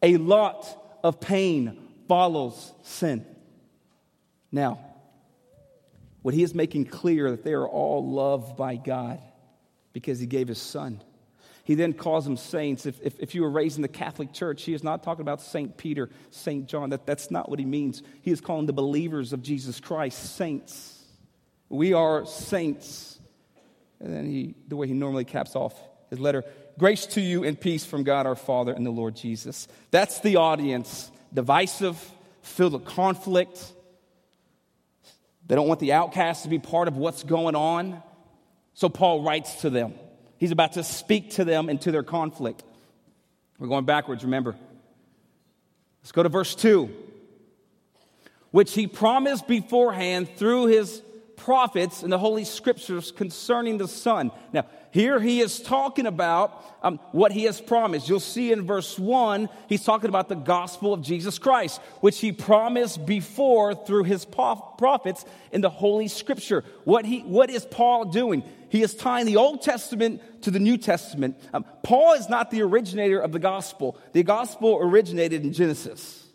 A 0.03 0.19
lot 0.19 0.67
of 1.03 1.19
pain 1.19 1.79
follows 2.09 2.73
sin. 2.83 3.25
Now, 4.53 4.79
what 6.21 6.35
he 6.35 6.43
is 6.43 6.55
making 6.55 6.85
clear 6.85 7.31
that 7.31 7.43
they 7.43 7.55
are 7.55 7.67
all 7.67 8.07
loved 8.07 8.55
by 8.55 8.77
God 8.77 9.19
because 9.95 10.21
he 10.21 10.27
gave 10.27 10.49
his 10.49 10.61
son. 10.61 11.01
He 11.65 11.75
then 11.75 11.95
calls 11.95 12.25
them 12.25 12.37
saints. 12.37 12.85
If, 12.85 13.01
if, 13.03 13.19
if, 13.19 13.35
you 13.35 13.43
were 13.43 13.51
raised 13.51 13.77
in 13.77 13.83
the 13.83 13.89
Catholic 13.89 14.33
Church, 14.33 14.63
he 14.63 14.75
is 14.75 14.85
not 14.85 15.03
talking 15.03 15.23
about 15.23 15.41
St. 15.41 15.77
Peter, 15.77 16.11
St. 16.31 16.67
John. 16.67 16.91
That, 16.91 17.07
that's 17.07 17.31
not 17.31 17.49
what 17.49 17.59
he 17.59 17.65
means. 17.65 18.03
He 18.21 18.31
is 18.31 18.41
calling 18.43 18.67
the 18.67 18.75
believers 18.75 19.33
of 19.33 19.43
Jesus 19.43 19.81
Christ 19.81 20.37
saints. 20.37 21.03
We 21.71 21.95
are 21.95 22.27
saints. 22.27 23.19
And 23.99 24.15
then 24.15 24.27
he, 24.27 24.55
the 24.69 24.77
way 24.77 24.87
he 24.87 24.93
normally 24.93 25.25
caps 25.25 25.57
off 25.57 25.75
his 26.11 26.21
letter 26.21 26.45
Grace 26.77 27.07
to 27.07 27.21
you 27.21 27.45
and 27.45 27.59
peace 27.59 27.85
from 27.85 28.03
God 28.03 28.27
our 28.27 28.35
Father 28.35 28.73
and 28.73 28.85
the 28.85 28.91
Lord 28.91 29.15
Jesus. 29.15 29.69
That's 29.93 30.19
the 30.21 30.37
audience. 30.37 31.11
Divisive, 31.33 31.97
filled 32.43 32.73
with 32.73 32.85
conflict. 32.85 33.73
They 35.47 35.55
don't 35.55 35.69
want 35.69 35.79
the 35.79 35.93
outcasts 35.93 36.43
to 36.43 36.49
be 36.49 36.59
part 36.59 36.89
of 36.89 36.97
what's 36.97 37.23
going 37.23 37.55
on. 37.55 38.03
So 38.75 38.89
Paul 38.89 39.23
writes 39.23 39.61
to 39.61 39.71
them. 39.71 39.95
He's 40.45 40.51
about 40.51 40.75
to 40.75 40.85
speak 40.85 41.31
to 41.37 41.45
them 41.47 41.71
and 41.71 41.81
to 41.81 41.91
their 41.91 42.03
conflict. 42.03 42.65
We're 43.59 43.67
going 43.67 43.87
backwards, 43.87 44.25
remember. 44.25 44.55
Let's 46.03 46.13
go 46.13 46.23
to 46.23 46.29
verse 46.29 46.55
2. 46.55 46.91
Which 48.51 48.75
he 48.75 48.87
promised 48.87 49.49
beforehand 49.49 50.29
through 50.37 50.67
his 50.67 51.01
prophets 51.37 52.03
in 52.03 52.11
the 52.11 52.19
Holy 52.19 52.45
Scriptures 52.45 53.11
concerning 53.11 53.79
the 53.79 53.89
Son. 53.89 54.33
Now, 54.53 54.67
here 54.91 55.19
he 55.19 55.41
is 55.41 55.61
talking 55.61 56.07
about 56.07 56.63
um, 56.83 57.01
what 57.13 57.33
he 57.33 57.45
has 57.45 57.59
promised. 57.59 58.09
You'll 58.09 58.21
see 58.21 58.53
in 58.53 58.67
verse 58.67 58.99
1, 58.99 59.49
he's 59.67 59.83
talking 59.83 60.11
about 60.11 60.29
the 60.29 60.37
gospel 60.37 60.93
of 60.93 61.01
Jesus 61.01 61.39
Christ, 61.39 61.81
which 62.01 62.21
he 62.21 62.33
promised 62.33 63.07
before 63.07 63.75
through 63.75 64.05
his 64.05 64.27
prophets 64.27 65.25
in 65.53 65.63
the 65.63 65.71
Holy 65.71 66.09
Scripture. 66.09 66.65
What, 66.85 67.07
he, 67.07 67.21
what 67.21 67.49
is 67.49 67.65
Paul 67.65 68.05
doing? 68.05 68.45
He 68.75 68.83
is 68.83 68.93
tying 68.93 69.25
the 69.25 69.37
Old 69.37 69.63
Testament 69.63 70.21
to 70.43 70.51
the 70.51 70.59
New 70.59 70.77
Testament. 70.77 71.39
Um, 71.53 71.65
Paul 71.85 72.15
is 72.15 72.29
not 72.29 72.51
the 72.51 72.63
originator 72.63 73.21
of 73.21 73.31
the 73.31 73.39
gospel, 73.39 73.97
the 74.13 74.25
gospel 74.25 74.81
originated 74.83 75.45
in 75.45 75.53
Genesis. 75.53 76.27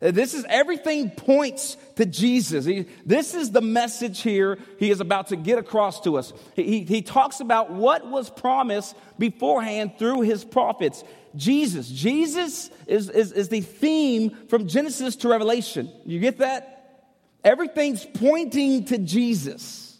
Uh, 0.00 0.12
this 0.12 0.34
is 0.34 0.46
everything 0.48 1.10
points 1.10 1.76
to 1.96 2.06
Jesus. 2.06 2.64
He, 2.64 2.86
this 3.04 3.34
is 3.34 3.50
the 3.50 3.60
message 3.60 4.20
here 4.20 4.60
he 4.78 4.88
is 4.88 5.00
about 5.00 5.26
to 5.28 5.36
get 5.36 5.58
across 5.58 6.00
to 6.02 6.16
us. 6.16 6.32
He, 6.54 6.84
he 6.84 7.02
talks 7.02 7.40
about 7.40 7.72
what 7.72 8.08
was 8.08 8.30
promised 8.30 8.94
beforehand 9.18 9.94
through 9.98 10.20
his 10.20 10.44
prophets. 10.44 11.02
Jesus. 11.34 11.88
Jesus 11.88 12.70
is, 12.86 13.10
is, 13.10 13.32
is 13.32 13.48
the 13.48 13.62
theme 13.62 14.30
from 14.46 14.68
Genesis 14.68 15.16
to 15.16 15.28
Revelation. 15.28 15.90
You 16.06 16.20
get 16.20 16.38
that? 16.38 17.02
Everything's 17.42 18.04
pointing 18.04 18.84
to 18.84 18.98
Jesus. 18.98 19.98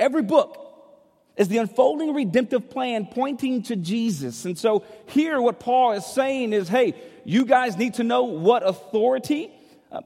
Every 0.00 0.22
book 0.22 0.61
is 1.36 1.48
the 1.48 1.58
unfolding 1.58 2.14
redemptive 2.14 2.68
plan 2.70 3.06
pointing 3.06 3.62
to 3.64 3.76
Jesus. 3.76 4.44
And 4.44 4.58
so 4.58 4.84
here 5.06 5.40
what 5.40 5.60
Paul 5.60 5.92
is 5.92 6.04
saying 6.04 6.52
is, 6.52 6.68
hey, 6.68 6.94
you 7.24 7.44
guys 7.44 7.76
need 7.76 7.94
to 7.94 8.04
know 8.04 8.24
what 8.24 8.66
authority. 8.66 9.50
Uh, 9.90 10.02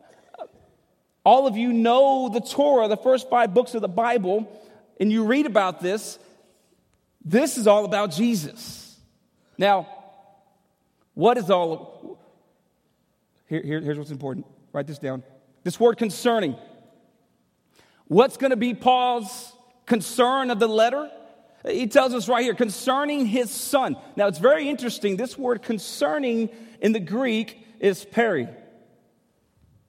all 1.25 1.47
of 1.47 1.57
you 1.57 1.73
know 1.73 2.29
the 2.29 2.41
Torah, 2.41 2.89
the 2.89 2.97
first 2.97 3.29
five 3.29 3.55
books 3.55 3.75
of 3.75 3.83
the 3.83 3.89
Bible, 3.89 4.51
and 5.01 5.11
you 5.11 5.25
read 5.25 5.47
about 5.47 5.81
this. 5.81 6.19
This 7.25 7.59
is 7.59 7.67
all 7.67 7.85
about 7.85 8.13
Jesus. 8.13 8.97
Now, 9.59 9.89
what 11.15 11.39
is 11.39 11.51
all? 11.51 12.21
Here, 13.49 13.63
here, 13.63 13.81
here's 13.81 13.99
what's 13.99 14.11
important. 14.11 14.47
Write 14.73 14.87
this 14.87 14.99
down. 14.99 15.25
This 15.65 15.81
word 15.81 15.99
concerning. 15.99 16.57
What's 18.07 18.37
going 18.37 18.51
to 18.51 18.57
be 18.57 18.75
Paul's 18.75 19.53
concern 19.87 20.51
of 20.51 20.59
the 20.59 20.69
letter? 20.69 21.11
He 21.67 21.87
tells 21.87 22.15
us 22.15 22.29
right 22.29 22.45
here 22.45 22.55
concerning 22.55 23.27
his 23.27 23.51
son. 23.51 23.97
Now, 24.15 24.29
it's 24.29 24.39
very 24.39 24.69
interesting. 24.69 25.17
This 25.17 25.37
word 25.39 25.63
concerning 25.63 26.51
in 26.81 26.93
the 26.93 27.01
Greek 27.01 27.59
is 27.81 28.05
peri. 28.05 28.49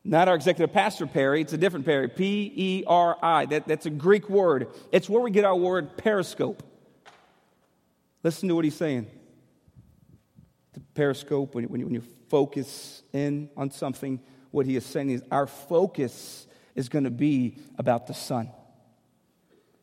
Not 0.04 0.30
our 0.30 0.36
executive 0.36 0.74
pastor 0.74 1.06
Perry, 1.06 1.42
it's 1.42 1.52
a 1.52 1.58
different 1.58 1.86
Perry. 1.86 2.08
P 2.08 2.52
E 2.56 2.84
R 2.88 3.18
I. 3.22 3.46
That, 3.46 3.68
that's 3.68 3.86
a 3.86 3.90
Greek 3.90 4.30
word. 4.30 4.70
It's 4.92 5.10
where 5.10 5.22
we 5.22 5.32
get 5.32 5.44
our 5.44 5.56
word 5.56 5.98
periscope. 5.98 6.64
Listen 8.24 8.48
to 8.48 8.56
what 8.56 8.64
he's 8.64 8.76
saying. 8.76 9.08
The 10.74 10.80
periscope, 10.96 11.54
when 11.54 11.66
when 11.66 11.82
you, 11.82 11.86
when 11.88 11.96
you 11.96 12.04
focus 12.30 13.04
in 13.12 13.50
on 13.58 13.70
something, 13.70 14.22
what 14.52 14.66
he 14.66 14.78
is 14.78 14.86
saying 14.86 15.10
is 15.10 15.24
our 15.30 15.46
focus 15.46 16.48
is 16.74 16.88
going 16.88 17.04
to 17.04 17.12
be 17.12 17.58
about 17.78 18.08
the 18.08 18.14
Son. 18.14 18.50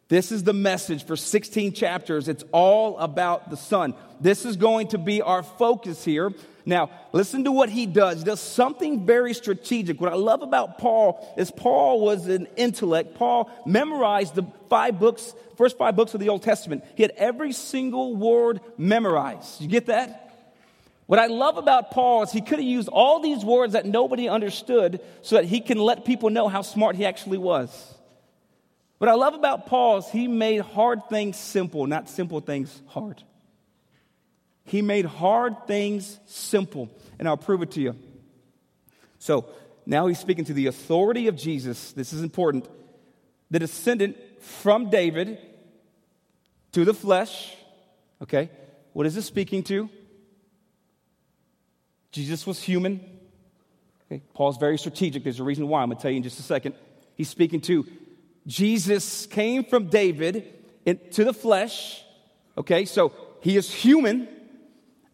This 0.08 0.30
is 0.30 0.44
the 0.44 0.52
message 0.52 1.04
for 1.04 1.16
16 1.16 1.72
chapters. 1.72 2.28
It's 2.28 2.44
all 2.52 2.98
about 2.98 3.50
the 3.50 3.56
Son. 3.56 3.94
This 4.20 4.44
is 4.44 4.56
going 4.56 4.88
to 4.88 4.98
be 4.98 5.22
our 5.22 5.42
focus 5.42 6.04
here. 6.04 6.32
Now, 6.66 6.90
listen 7.12 7.44
to 7.44 7.52
what 7.52 7.68
he 7.68 7.86
does. 7.86 8.18
He 8.18 8.24
does 8.24 8.40
something 8.40 9.06
very 9.06 9.34
strategic. 9.34 10.00
What 10.00 10.12
I 10.12 10.16
love 10.16 10.42
about 10.42 10.78
Paul 10.78 11.34
is 11.36 11.50
Paul 11.50 12.00
was 12.00 12.26
an 12.26 12.48
intellect. 12.56 13.14
Paul 13.14 13.50
memorized 13.66 14.34
the 14.34 14.44
five 14.68 14.98
books, 14.98 15.34
first 15.56 15.76
five 15.76 15.96
books 15.96 16.14
of 16.14 16.20
the 16.20 16.28
Old 16.28 16.42
Testament. 16.42 16.84
He 16.96 17.02
had 17.02 17.12
every 17.16 17.52
single 17.52 18.14
word 18.14 18.60
memorized. 18.78 19.60
You 19.60 19.68
get 19.68 19.86
that? 19.86 20.20
What 21.06 21.18
I 21.18 21.26
love 21.26 21.58
about 21.58 21.90
Paul 21.90 22.22
is 22.22 22.32
he 22.32 22.40
could 22.40 22.58
have 22.58 22.68
used 22.68 22.88
all 22.88 23.20
these 23.20 23.44
words 23.44 23.74
that 23.74 23.84
nobody 23.84 24.28
understood 24.28 25.00
so 25.20 25.36
that 25.36 25.44
he 25.44 25.60
can 25.60 25.78
let 25.78 26.06
people 26.06 26.30
know 26.30 26.48
how 26.48 26.62
smart 26.62 26.96
he 26.96 27.04
actually 27.04 27.38
was. 27.38 27.93
What 28.98 29.10
I 29.10 29.14
love 29.14 29.34
about 29.34 29.66
Paul 29.66 29.98
is 29.98 30.08
he 30.08 30.28
made 30.28 30.60
hard 30.60 31.08
things 31.08 31.36
simple, 31.36 31.86
not 31.86 32.08
simple 32.08 32.40
things 32.40 32.82
hard. 32.86 33.22
He 34.64 34.82
made 34.82 35.04
hard 35.04 35.66
things 35.66 36.18
simple, 36.26 36.88
and 37.18 37.28
I'll 37.28 37.36
prove 37.36 37.62
it 37.62 37.72
to 37.72 37.80
you. 37.80 37.96
So 39.18 39.46
now 39.84 40.06
he's 40.06 40.18
speaking 40.18 40.44
to 40.46 40.54
the 40.54 40.66
authority 40.66 41.28
of 41.28 41.36
Jesus. 41.36 41.92
This 41.92 42.12
is 42.12 42.22
important. 42.22 42.68
The 43.50 43.58
descendant 43.58 44.16
from 44.40 44.90
David 44.90 45.38
to 46.72 46.84
the 46.84 46.94
flesh. 46.94 47.54
Okay, 48.22 48.50
what 48.92 49.06
is 49.06 49.14
this 49.14 49.26
speaking 49.26 49.62
to? 49.64 49.90
Jesus 52.10 52.46
was 52.46 52.62
human. 52.62 53.00
Okay, 54.06 54.22
Paul's 54.34 54.56
very 54.56 54.78
strategic. 54.78 55.24
There's 55.24 55.40
a 55.40 55.44
reason 55.44 55.68
why. 55.68 55.82
I'm 55.82 55.88
going 55.88 55.96
to 55.96 56.02
tell 56.02 56.10
you 56.10 56.18
in 56.18 56.22
just 56.22 56.38
a 56.38 56.42
second. 56.42 56.74
He's 57.16 57.28
speaking 57.28 57.60
to 57.62 57.86
Jesus 58.46 59.26
came 59.26 59.64
from 59.64 59.86
David 59.86 60.52
into 60.84 61.24
the 61.24 61.32
flesh. 61.32 62.02
Okay, 62.56 62.84
so 62.84 63.12
he 63.40 63.56
is 63.56 63.72
human 63.72 64.28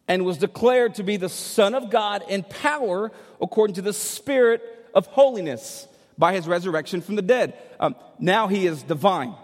and 0.08 0.24
was 0.24 0.38
declared 0.38 0.96
to 0.96 1.02
be 1.02 1.16
the 1.16 1.28
Son 1.28 1.74
of 1.74 1.90
God 1.90 2.24
in 2.28 2.42
power 2.42 3.12
according 3.40 3.74
to 3.74 3.82
the 3.82 3.92
Spirit 3.92 4.62
of 4.92 5.06
holiness 5.06 5.86
by 6.18 6.34
his 6.34 6.46
resurrection 6.46 7.00
from 7.00 7.14
the 7.14 7.22
dead. 7.22 7.56
Um, 7.78 7.94
now 8.18 8.48
he 8.48 8.66
is 8.66 8.82
divine. 8.82 9.34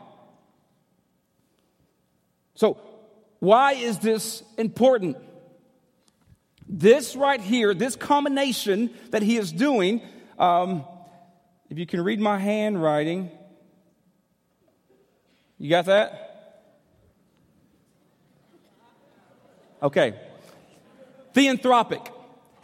So, 2.55 2.79
why 3.39 3.73
is 3.75 3.99
this 3.99 4.43
important? 4.59 5.17
This 6.69 7.15
right 7.15 7.41
here, 7.41 7.73
this 7.73 7.95
combination 7.95 8.91
that 9.11 9.23
he 9.23 9.37
is 9.37 9.53
doing, 9.53 10.03
um, 10.39 10.85
if 11.71 11.79
you 11.79 11.87
can 11.87 12.03
read 12.03 12.19
my 12.19 12.39
handwriting, 12.39 13.31
you 15.59 15.71
got 15.71 15.87
that? 15.87 16.27
Okay. 19.83 20.15
Theanthropic. 21.35 22.11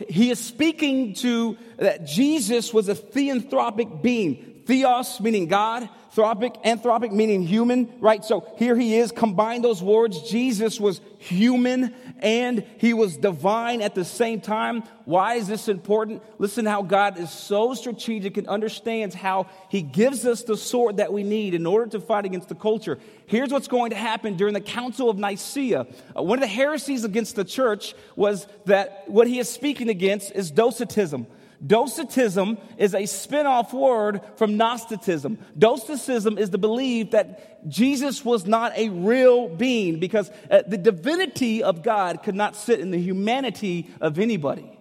He 0.08 0.30
is 0.30 0.38
speaking 0.38 1.14
to 1.14 1.56
that 1.76 2.06
Jesus 2.06 2.72
was 2.72 2.88
a 2.88 2.94
theanthropic 2.94 4.02
being. 4.02 4.62
Theos 4.66 5.20
meaning 5.20 5.48
God, 5.48 5.88
Thropic, 6.14 6.62
anthropic 6.62 7.10
meaning 7.10 7.40
human, 7.40 7.90
right? 7.98 8.22
So 8.22 8.46
here 8.58 8.76
he 8.76 8.96
is, 8.96 9.10
combine 9.10 9.62
those 9.62 9.82
words. 9.82 10.28
Jesus 10.30 10.78
was 10.78 11.00
human 11.16 11.94
and 12.18 12.64
he 12.76 12.92
was 12.92 13.16
divine 13.16 13.80
at 13.80 13.94
the 13.94 14.04
same 14.04 14.42
time. 14.42 14.82
Why 15.06 15.36
is 15.36 15.46
this 15.48 15.68
important? 15.68 16.22
Listen 16.38 16.66
how 16.66 16.82
God 16.82 17.18
is 17.18 17.30
so 17.30 17.72
strategic 17.72 18.36
and 18.36 18.46
understands 18.46 19.14
how 19.14 19.46
he 19.70 19.80
gives 19.80 20.26
us 20.26 20.42
the 20.42 20.56
sword 20.56 20.98
that 20.98 21.14
we 21.14 21.22
need 21.22 21.54
in 21.54 21.64
order 21.64 21.86
to 21.92 22.00
fight 22.00 22.26
against 22.26 22.50
the 22.50 22.56
culture. 22.56 22.98
Here's 23.24 23.50
what's 23.50 23.68
going 23.68 23.90
to 23.90 23.96
happen 23.96 24.36
during 24.36 24.52
the 24.52 24.60
Council 24.60 25.08
of 25.08 25.16
Nicaea. 25.16 25.86
Uh, 26.14 26.22
one 26.22 26.38
of 26.38 26.42
the 26.42 26.46
heresies 26.46 27.04
against 27.04 27.36
the 27.36 27.44
church 27.44 27.94
was 28.16 28.46
that 28.66 29.04
what 29.06 29.26
he 29.26 29.38
is 29.38 29.48
speaking 29.48 29.88
against 29.88 30.32
is 30.32 30.50
Docetism. 30.50 31.26
Docetism 31.64 32.58
is 32.76 32.94
a 32.94 33.06
spin 33.06 33.46
off 33.46 33.72
word 33.72 34.20
from 34.36 34.56
Gnosticism. 34.56 35.38
Docetism 35.56 36.36
is 36.38 36.50
the 36.50 36.58
belief 36.58 37.12
that 37.12 37.68
Jesus 37.68 38.24
was 38.24 38.46
not 38.46 38.76
a 38.76 38.88
real 38.88 39.48
being 39.48 40.00
because 40.00 40.30
uh, 40.50 40.62
the 40.66 40.78
divinity 40.78 41.62
of 41.62 41.82
God 41.82 42.22
could 42.24 42.34
not 42.34 42.56
sit 42.56 42.80
in 42.80 42.90
the 42.90 42.98
humanity 42.98 43.88
of 44.00 44.18
anybody. 44.18 44.78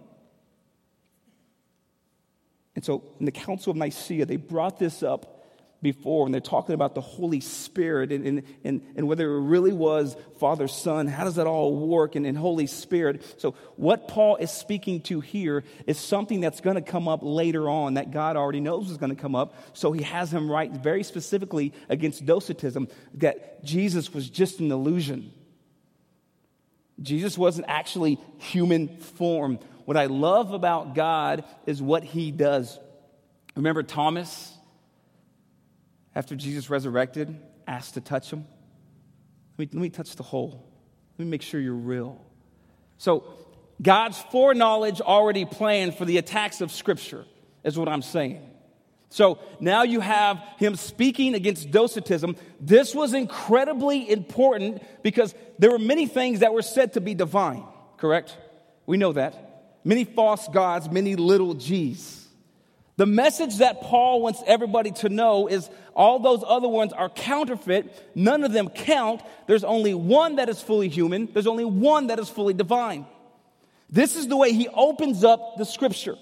And 2.76 2.84
so 2.84 3.04
in 3.20 3.26
the 3.26 3.32
Council 3.32 3.72
of 3.72 3.78
Nicaea, 3.78 4.26
they 4.26 4.38
brought 4.38 4.80
this 4.80 5.04
up 5.04 5.41
before, 5.82 6.26
and 6.26 6.34
they're 6.34 6.42
talking 6.42 6.76
about 6.76 6.94
the 6.94 7.02
Holy 7.02 7.40
Spirit 7.40 8.12
and, 8.12 8.26
and, 8.26 8.44
and, 8.64 8.82
and 8.96 9.08
whether 9.08 9.30
it 9.32 9.42
really 9.42 9.74
was 9.74 10.16
Father, 10.40 10.68
Son, 10.68 11.08
how 11.08 11.24
does 11.24 11.36
that 11.36 11.48
all 11.48 11.76
work, 11.76 12.16
and, 12.16 12.26
and 12.26 12.38
Holy 12.38 12.68
Spirit. 12.68 13.24
So, 13.40 13.56
what 13.76 14.08
Paul 14.08 14.38
is 14.38 14.52
speaking 14.52 15.02
to 15.02 15.22
here 15.22 15.64
is 15.88 15.98
something 15.98 16.40
that's 16.40 16.62
going 16.62 16.76
to 16.76 16.82
come 16.82 17.08
up 17.08 17.20
later 17.24 17.70
on 17.70 17.96
that 17.96 18.12
God 18.12 18.36
already 18.36 18.60
knows 18.60 18.90
is 18.90 18.98
going 18.98 19.16
to 19.16 19.22
come 19.22 19.36
up. 19.36 19.56
So, 19.74 19.92
he 19.92 20.04
has 20.04 20.32
him 20.32 20.50
write 20.50 20.72
very 20.72 21.04
specifically 21.04 21.74
against 21.90 22.26
Docetism 22.26 22.88
that 23.16 23.64
Jesus 23.64 24.14
was 24.14 24.30
just 24.30 24.60
an 24.60 24.72
illusion. 24.72 25.34
Jesus 27.02 27.38
wasn't 27.38 27.66
actually 27.68 28.20
human 28.38 28.98
form. 28.98 29.60
What 29.86 29.98
I 29.98 30.06
love 30.06 30.54
about 30.54 30.94
God 30.94 31.44
is 31.66 31.82
what 31.82 32.04
he 32.04 32.32
does. 32.32 32.80
Remember 33.56 33.84
Thomas? 33.84 34.51
After 36.16 36.36
Jesus 36.36 36.70
resurrected, 36.70 37.38
asked 37.68 37.96
to 37.96 38.02
touch 38.02 38.32
him? 38.32 38.46
Let 39.58 39.74
me, 39.74 39.80
let 39.80 39.82
me 39.84 39.90
touch 39.90 40.16
the 40.16 40.24
hole. 40.24 40.66
Let 41.18 41.26
me 41.26 41.32
make 41.32 41.42
sure 41.42 41.60
you're 41.60 41.74
real. 41.74 42.22
So, 42.98 43.24
God's 43.82 44.20
foreknowledge 44.32 45.02
already 45.02 45.46
planned 45.46 45.96
for 45.96 46.06
the 46.06 46.18
attacks 46.18 46.62
of 46.62 46.72
Scripture, 46.72 47.26
is 47.64 47.78
what 47.78 47.90
I'm 47.90 48.04
saying. 48.04 48.52
So 49.12 49.40
now 49.60 49.84
you 49.84 50.00
have 50.00 50.42
him 50.58 50.78
speaking 50.78 51.36
against 51.36 51.70
Docetism. 51.70 52.38
This 52.62 52.96
was 52.96 53.14
incredibly 53.14 54.10
important 54.10 54.82
because 55.04 55.36
there 55.60 55.70
were 55.70 55.80
many 55.80 56.08
things 56.08 56.40
that 56.40 56.54
were 56.54 56.62
said 56.62 56.94
to 56.94 57.02
be 57.02 57.14
divine, 57.14 57.66
correct? 57.98 58.38
We 58.86 58.96
know 58.96 59.12
that. 59.12 59.80
Many 59.84 60.06
false 60.06 60.48
gods, 60.48 60.90
many 60.90 61.18
little 61.18 61.56
g's. 61.56 62.21
The 63.02 63.08
message 63.08 63.58
that 63.58 63.82
Paul 63.82 64.22
wants 64.22 64.44
everybody 64.46 64.92
to 64.92 65.10
know 65.10 65.48
is 65.48 65.68
all 65.96 66.20
those 66.20 66.44
other 66.46 66.68
ones 66.68 66.94
are 66.94 67.10
counterfeit. 67.10 67.92
None 68.14 68.44
of 68.44 68.52
them 68.52 68.70
count. 68.70 69.24
There's 69.48 69.64
only 69.64 69.96
one 69.96 70.36
that 70.36 70.50
is 70.50 70.62
fully 70.62 70.88
human, 70.88 71.28
there's 71.34 71.48
only 71.48 71.66
one 71.66 72.06
that 72.08 72.20
is 72.20 72.30
fully 72.30 72.54
divine. 72.54 73.08
This 73.90 74.16
is 74.16 74.28
the 74.28 74.38
way 74.38 74.54
he 74.54 74.68
opens 74.68 75.24
up 75.24 75.58
the 75.58 75.66
scripture. 75.66 76.16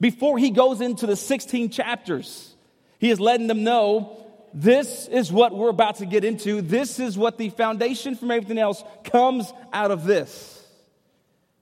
Before 0.00 0.38
he 0.38 0.48
goes 0.48 0.80
into 0.80 1.06
the 1.06 1.14
16 1.14 1.68
chapters, 1.68 2.54
he 2.98 3.10
is 3.10 3.20
letting 3.20 3.46
them 3.46 3.62
know 3.62 4.16
this 4.54 5.06
is 5.08 5.30
what 5.30 5.54
we're 5.54 5.68
about 5.68 5.96
to 5.96 6.06
get 6.06 6.24
into. 6.24 6.62
This 6.62 6.98
is 7.00 7.18
what 7.18 7.36
the 7.36 7.50
foundation 7.50 8.16
from 8.16 8.30
everything 8.30 8.56
else 8.56 8.82
comes 9.04 9.52
out 9.74 9.90
of 9.90 10.04
this. 10.04 10.66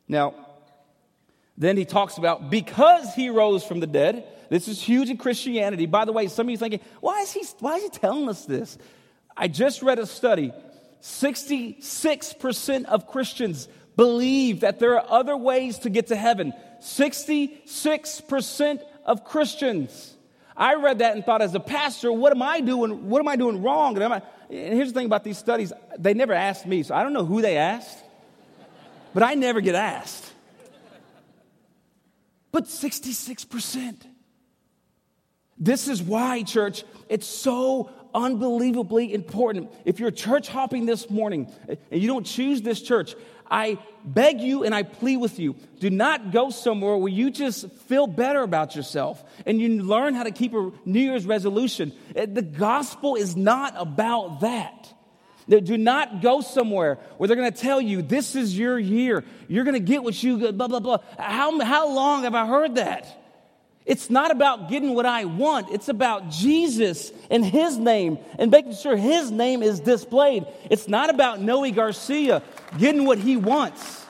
Now, 0.06 0.36
then 1.56 1.76
he 1.76 1.84
talks 1.84 2.18
about 2.18 2.50
because 2.50 3.14
he 3.14 3.30
rose 3.30 3.64
from 3.64 3.80
the 3.80 3.86
dead, 3.86 4.24
this 4.48 4.68
is 4.68 4.82
huge 4.82 5.10
in 5.10 5.16
Christianity. 5.16 5.86
By 5.86 6.04
the 6.04 6.12
way, 6.12 6.28
some 6.28 6.46
of 6.46 6.50
you 6.50 6.56
thinking, 6.56 6.80
why 7.00 7.20
is 7.20 7.32
he, 7.32 7.44
why 7.60 7.76
is 7.76 7.84
he 7.84 7.88
telling 7.90 8.28
us 8.28 8.44
this? 8.44 8.78
I 9.36 9.48
just 9.48 9.82
read 9.82 9.98
a 9.98 10.06
study. 10.06 10.52
66% 11.02 12.84
of 12.84 13.06
Christians 13.06 13.68
believe 13.96 14.60
that 14.60 14.78
there 14.78 15.00
are 15.00 15.06
other 15.08 15.36
ways 15.36 15.80
to 15.80 15.90
get 15.90 16.08
to 16.08 16.16
heaven. 16.16 16.52
66% 16.80 18.80
of 19.04 19.24
Christians. 19.24 20.16
I 20.56 20.74
read 20.74 20.98
that 20.98 21.14
and 21.14 21.24
thought, 21.24 21.42
as 21.42 21.54
a 21.54 21.60
pastor, 21.60 22.12
what 22.12 22.32
am 22.32 22.42
I 22.42 22.60
doing? 22.60 23.08
What 23.08 23.20
am 23.20 23.28
I 23.28 23.36
doing 23.36 23.62
wrong? 23.62 24.00
And, 24.00 24.12
I, 24.12 24.22
and 24.50 24.74
here's 24.74 24.92
the 24.92 25.00
thing 25.00 25.06
about 25.06 25.24
these 25.24 25.38
studies: 25.38 25.72
they 25.98 26.14
never 26.14 26.34
asked 26.34 26.66
me, 26.66 26.82
so 26.82 26.94
I 26.94 27.02
don't 27.02 27.12
know 27.12 27.24
who 27.24 27.40
they 27.40 27.56
asked, 27.56 27.98
but 29.14 29.22
I 29.22 29.34
never 29.34 29.60
get 29.60 29.74
asked. 29.74 30.31
But 32.52 32.64
66%. 32.64 34.06
This 35.58 35.88
is 35.88 36.02
why, 36.02 36.42
church, 36.42 36.84
it's 37.08 37.26
so 37.26 37.90
unbelievably 38.14 39.12
important. 39.14 39.70
If 39.84 40.00
you're 40.00 40.10
church 40.10 40.48
hopping 40.48 40.86
this 40.86 41.08
morning 41.08 41.50
and 41.68 42.02
you 42.02 42.08
don't 42.08 42.24
choose 42.24 42.62
this 42.62 42.82
church, 42.82 43.14
I 43.50 43.78
beg 44.04 44.40
you 44.40 44.64
and 44.64 44.74
I 44.74 44.82
plead 44.82 45.18
with 45.18 45.38
you 45.38 45.54
do 45.78 45.90
not 45.90 46.32
go 46.32 46.50
somewhere 46.50 46.96
where 46.96 47.12
you 47.12 47.30
just 47.30 47.70
feel 47.82 48.06
better 48.06 48.42
about 48.42 48.74
yourself 48.74 49.22
and 49.44 49.60
you 49.60 49.82
learn 49.82 50.14
how 50.14 50.22
to 50.22 50.30
keep 50.30 50.54
a 50.54 50.72
New 50.84 51.00
Year's 51.00 51.26
resolution. 51.26 51.92
The 52.14 52.42
gospel 52.42 53.14
is 53.14 53.36
not 53.36 53.74
about 53.76 54.40
that. 54.40 54.94
Do 55.48 55.76
not 55.76 56.22
go 56.22 56.40
somewhere 56.40 56.98
where 57.18 57.26
they're 57.26 57.36
going 57.36 57.52
to 57.52 57.58
tell 57.58 57.80
you 57.80 58.02
this 58.02 58.36
is 58.36 58.56
your 58.56 58.78
year. 58.78 59.24
You're 59.48 59.64
going 59.64 59.74
to 59.74 59.80
get 59.80 60.02
what 60.02 60.20
you 60.22 60.52
blah 60.52 60.68
blah 60.68 60.80
blah. 60.80 60.98
How, 61.18 61.58
how 61.60 61.92
long 61.94 62.24
have 62.24 62.34
I 62.34 62.46
heard 62.46 62.76
that? 62.76 63.18
It's 63.84 64.10
not 64.10 64.30
about 64.30 64.68
getting 64.68 64.94
what 64.94 65.06
I 65.06 65.24
want. 65.24 65.70
It's 65.72 65.88
about 65.88 66.30
Jesus 66.30 67.10
and 67.30 67.44
His 67.44 67.76
name 67.76 68.18
and 68.38 68.50
making 68.50 68.74
sure 68.74 68.96
His 68.96 69.30
name 69.30 69.62
is 69.62 69.80
displayed. 69.80 70.46
It's 70.70 70.86
not 70.86 71.10
about 71.10 71.40
Noe 71.40 71.68
Garcia 71.72 72.42
getting 72.78 73.04
what 73.04 73.18
he 73.18 73.36
wants. 73.36 74.01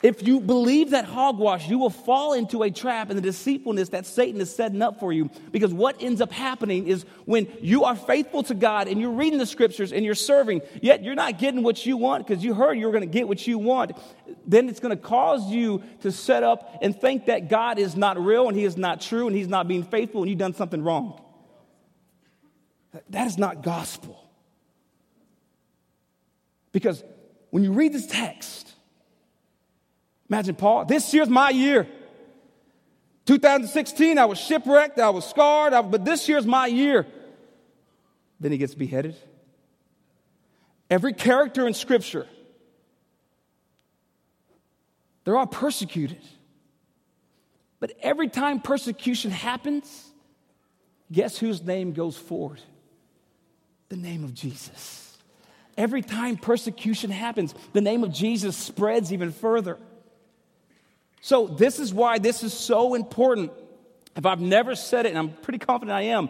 If 0.00 0.26
you 0.26 0.38
believe 0.40 0.90
that 0.90 1.04
hogwash, 1.06 1.68
you 1.68 1.78
will 1.78 1.90
fall 1.90 2.32
into 2.32 2.62
a 2.62 2.70
trap 2.70 3.10
and 3.10 3.18
the 3.18 3.22
deceitfulness 3.22 3.88
that 3.88 4.06
Satan 4.06 4.40
is 4.40 4.54
setting 4.54 4.80
up 4.80 5.00
for 5.00 5.12
you. 5.12 5.28
Because 5.50 5.72
what 5.72 6.00
ends 6.00 6.20
up 6.20 6.30
happening 6.30 6.86
is 6.86 7.04
when 7.24 7.48
you 7.60 7.84
are 7.84 7.96
faithful 7.96 8.44
to 8.44 8.54
God 8.54 8.86
and 8.86 9.00
you're 9.00 9.10
reading 9.10 9.40
the 9.40 9.46
scriptures 9.46 9.92
and 9.92 10.04
you're 10.04 10.14
serving, 10.14 10.62
yet 10.80 11.02
you're 11.02 11.16
not 11.16 11.38
getting 11.38 11.64
what 11.64 11.84
you 11.84 11.96
want 11.96 12.26
because 12.26 12.44
you 12.44 12.54
heard 12.54 12.74
you 12.74 12.86
were 12.86 12.92
going 12.92 13.08
to 13.08 13.12
get 13.12 13.26
what 13.26 13.44
you 13.44 13.58
want, 13.58 13.92
then 14.46 14.68
it's 14.68 14.78
going 14.78 14.96
to 14.96 15.02
cause 15.02 15.50
you 15.50 15.82
to 16.02 16.12
set 16.12 16.44
up 16.44 16.78
and 16.80 16.98
think 16.98 17.26
that 17.26 17.48
God 17.48 17.80
is 17.80 17.96
not 17.96 18.24
real 18.24 18.46
and 18.46 18.56
He 18.56 18.64
is 18.64 18.76
not 18.76 19.00
true 19.00 19.26
and 19.26 19.34
He's 19.34 19.48
not 19.48 19.66
being 19.66 19.82
faithful 19.82 20.22
and 20.22 20.30
you've 20.30 20.38
done 20.38 20.54
something 20.54 20.82
wrong. 20.82 21.20
That 23.10 23.26
is 23.26 23.36
not 23.36 23.62
gospel. 23.62 24.24
Because 26.70 27.02
when 27.50 27.64
you 27.64 27.72
read 27.72 27.92
this 27.92 28.06
text, 28.06 28.74
Imagine 30.28 30.54
Paul, 30.54 30.84
this 30.84 31.12
year's 31.14 31.28
my 31.28 31.50
year. 31.50 31.88
2016, 33.26 34.18
I 34.18 34.24
was 34.24 34.38
shipwrecked, 34.38 34.98
I 34.98 35.10
was 35.10 35.26
scarred, 35.26 35.72
I, 35.72 35.82
but 35.82 36.04
this 36.04 36.28
year's 36.28 36.46
my 36.46 36.66
year. 36.66 37.06
Then 38.40 38.52
he 38.52 38.58
gets 38.58 38.74
beheaded. 38.74 39.16
Every 40.90 41.12
character 41.12 41.66
in 41.66 41.74
Scripture, 41.74 42.26
they're 45.24 45.36
all 45.36 45.46
persecuted. 45.46 46.22
But 47.80 47.92
every 48.02 48.28
time 48.28 48.60
persecution 48.60 49.30
happens, 49.30 50.10
guess 51.12 51.38
whose 51.38 51.62
name 51.62 51.92
goes 51.92 52.16
forward? 52.16 52.60
The 53.88 53.96
name 53.96 54.24
of 54.24 54.34
Jesus. 54.34 55.16
Every 55.76 56.02
time 56.02 56.36
persecution 56.36 57.10
happens, 57.10 57.54
the 57.72 57.80
name 57.80 58.02
of 58.04 58.12
Jesus 58.12 58.56
spreads 58.56 59.12
even 59.12 59.32
further. 59.32 59.78
So, 61.20 61.46
this 61.46 61.78
is 61.78 61.92
why 61.92 62.18
this 62.18 62.42
is 62.42 62.52
so 62.52 62.94
important. 62.94 63.52
If 64.16 64.26
I've 64.26 64.40
never 64.40 64.74
said 64.74 65.06
it, 65.06 65.10
and 65.10 65.18
I'm 65.18 65.30
pretty 65.30 65.58
confident 65.58 65.96
I 65.96 66.02
am, 66.02 66.28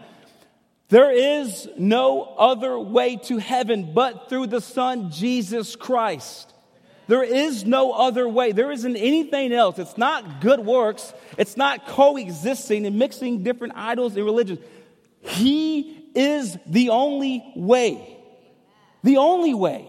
there 0.88 1.12
is 1.12 1.68
no 1.76 2.22
other 2.22 2.78
way 2.78 3.16
to 3.24 3.38
heaven 3.38 3.92
but 3.94 4.28
through 4.28 4.46
the 4.46 4.60
Son, 4.60 5.10
Jesus 5.10 5.76
Christ. 5.76 6.54
There 7.08 7.22
is 7.22 7.64
no 7.64 7.92
other 7.92 8.28
way. 8.28 8.52
There 8.52 8.70
isn't 8.70 8.96
anything 8.96 9.52
else. 9.52 9.78
It's 9.78 9.96
not 9.96 10.42
good 10.42 10.60
works. 10.60 11.12
It's 11.38 11.56
not 11.56 11.86
coexisting 11.86 12.86
and 12.86 12.98
mixing 12.98 13.42
different 13.42 13.74
idols 13.76 14.16
and 14.16 14.24
religions. 14.24 14.60
He 15.20 16.10
is 16.14 16.56
the 16.66 16.90
only 16.90 17.52
way. 17.56 18.18
The 19.02 19.16
only 19.16 19.54
way. 19.54 19.88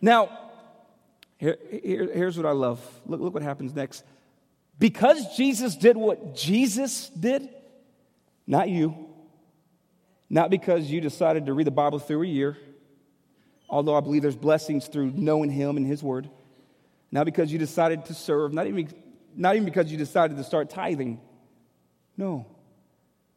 Now, 0.00 0.41
here, 1.42 1.58
here, 1.82 2.08
here's 2.14 2.36
what 2.36 2.46
I 2.46 2.52
love. 2.52 2.80
Look, 3.04 3.20
look 3.20 3.34
what 3.34 3.42
happens 3.42 3.74
next. 3.74 4.04
Because 4.78 5.36
Jesus 5.36 5.74
did 5.74 5.96
what 5.96 6.36
Jesus 6.36 7.08
did, 7.08 7.48
not 8.46 8.68
you, 8.68 9.08
not 10.30 10.50
because 10.50 10.88
you 10.88 11.00
decided 11.00 11.46
to 11.46 11.52
read 11.52 11.66
the 11.66 11.72
Bible 11.72 11.98
through 11.98 12.22
a 12.22 12.26
year, 12.26 12.56
although 13.68 13.96
I 13.96 14.00
believe 14.00 14.22
there's 14.22 14.36
blessings 14.36 14.86
through 14.86 15.10
knowing 15.16 15.50
Him 15.50 15.76
and 15.76 15.84
His 15.84 16.00
Word, 16.00 16.30
not 17.10 17.24
because 17.24 17.52
you 17.52 17.58
decided 17.58 18.04
to 18.04 18.14
serve, 18.14 18.52
not 18.52 18.68
even, 18.68 18.88
not 19.34 19.56
even 19.56 19.64
because 19.64 19.90
you 19.90 19.98
decided 19.98 20.36
to 20.36 20.44
start 20.44 20.70
tithing. 20.70 21.20
No. 22.16 22.46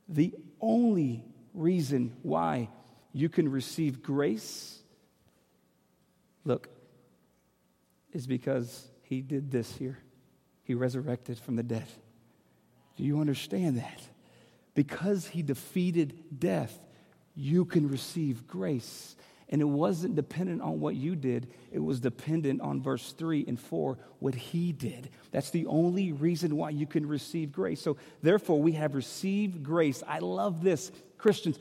The 0.08 0.32
only 0.62 1.26
reason 1.56 2.14
why 2.22 2.70
you 3.14 3.30
can 3.30 3.50
receive 3.50 4.04
grace, 4.04 4.78
look, 6.44 6.70
is 8.16 8.26
because 8.26 8.88
he 9.04 9.22
did 9.22 9.52
this 9.52 9.76
here. 9.76 10.00
He 10.64 10.74
resurrected 10.74 11.38
from 11.38 11.58
the 11.58 11.64
dead. 11.64 11.86
Do 12.96 13.04
you 13.04 13.20
understand 13.20 13.78
that? 13.78 14.02
Because 14.74 15.28
he 15.28 15.44
defeated 15.44 16.40
death, 16.40 16.80
you 17.36 17.66
can 17.66 17.90
receive 17.90 18.48
grace. 18.48 19.16
And 19.50 19.62
it 19.62 19.66
wasn't 19.66 20.16
dependent 20.16 20.62
on 20.64 20.80
what 20.80 20.96
you 20.96 21.16
did, 21.16 21.52
it 21.72 21.80
was 21.80 22.00
dependent 22.00 22.62
on 22.62 22.82
verse 22.82 23.12
3 23.12 23.46
and 23.48 23.60
4, 23.60 23.98
what 24.18 24.34
he 24.34 24.72
did. 24.72 25.10
That's 25.32 25.52
the 25.52 25.68
only 25.68 26.14
reason 26.14 26.58
why 26.58 26.72
you 26.72 26.88
can 26.88 27.08
receive 27.08 27.52
grace. 27.52 27.80
So, 27.80 27.98
therefore, 28.24 28.60
we 28.60 28.72
have 28.72 28.96
received 28.96 29.62
grace. 29.62 30.02
I 30.08 30.18
love 30.20 30.64
this. 30.64 30.92
Christians, 31.20 31.60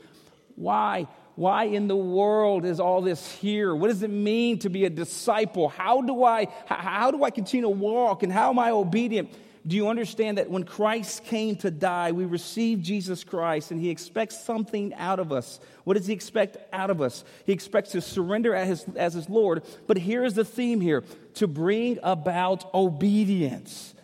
why? 0.55 1.07
Why 1.35 1.65
in 1.65 1.87
the 1.87 1.95
world 1.95 2.63
is 2.65 2.79
all 2.79 3.01
this 3.01 3.29
here? 3.33 3.75
What 3.75 3.89
does 3.89 4.03
it 4.03 4.09
mean 4.09 4.59
to 4.59 4.69
be 4.69 4.85
a 4.85 4.89
disciple? 4.89 5.67
How 5.67 6.01
do 6.01 6.23
I, 6.23 6.47
how 6.65 7.11
do 7.11 7.23
I 7.23 7.29
continue 7.29 7.65
to 7.65 7.69
walk 7.69 8.23
and 8.23 8.31
how 8.31 8.49
am 8.49 8.59
I 8.59 8.71
obedient? 8.71 9.33
Do 9.67 9.75
you 9.75 9.89
understand 9.89 10.37
that 10.37 10.49
when 10.49 10.63
Christ 10.63 11.23
came 11.25 11.55
to 11.57 11.71
die, 11.71 12.11
we 12.11 12.25
received 12.25 12.85
Jesus 12.85 13.23
Christ 13.23 13.71
and 13.71 13.81
he 13.81 13.89
expects 13.89 14.43
something 14.45 14.93
out 14.93 15.19
of 15.19 15.31
us? 15.31 15.59
What 15.83 15.97
does 15.97 16.05
he 16.05 16.13
expect 16.13 16.57
out 16.71 16.91
of 16.91 17.01
us? 17.01 17.25
He 17.45 17.51
expects 17.51 17.91
to 17.91 18.01
surrender 18.01 18.53
as 18.53 18.67
his, 18.67 18.85
as 18.95 19.13
his 19.15 19.27
Lord. 19.27 19.63
But 19.87 19.97
here's 19.97 20.35
the 20.35 20.45
theme 20.45 20.81
here 20.81 21.03
to 21.35 21.47
bring 21.47 21.97
about 22.03 22.73
obedience. 22.73 23.95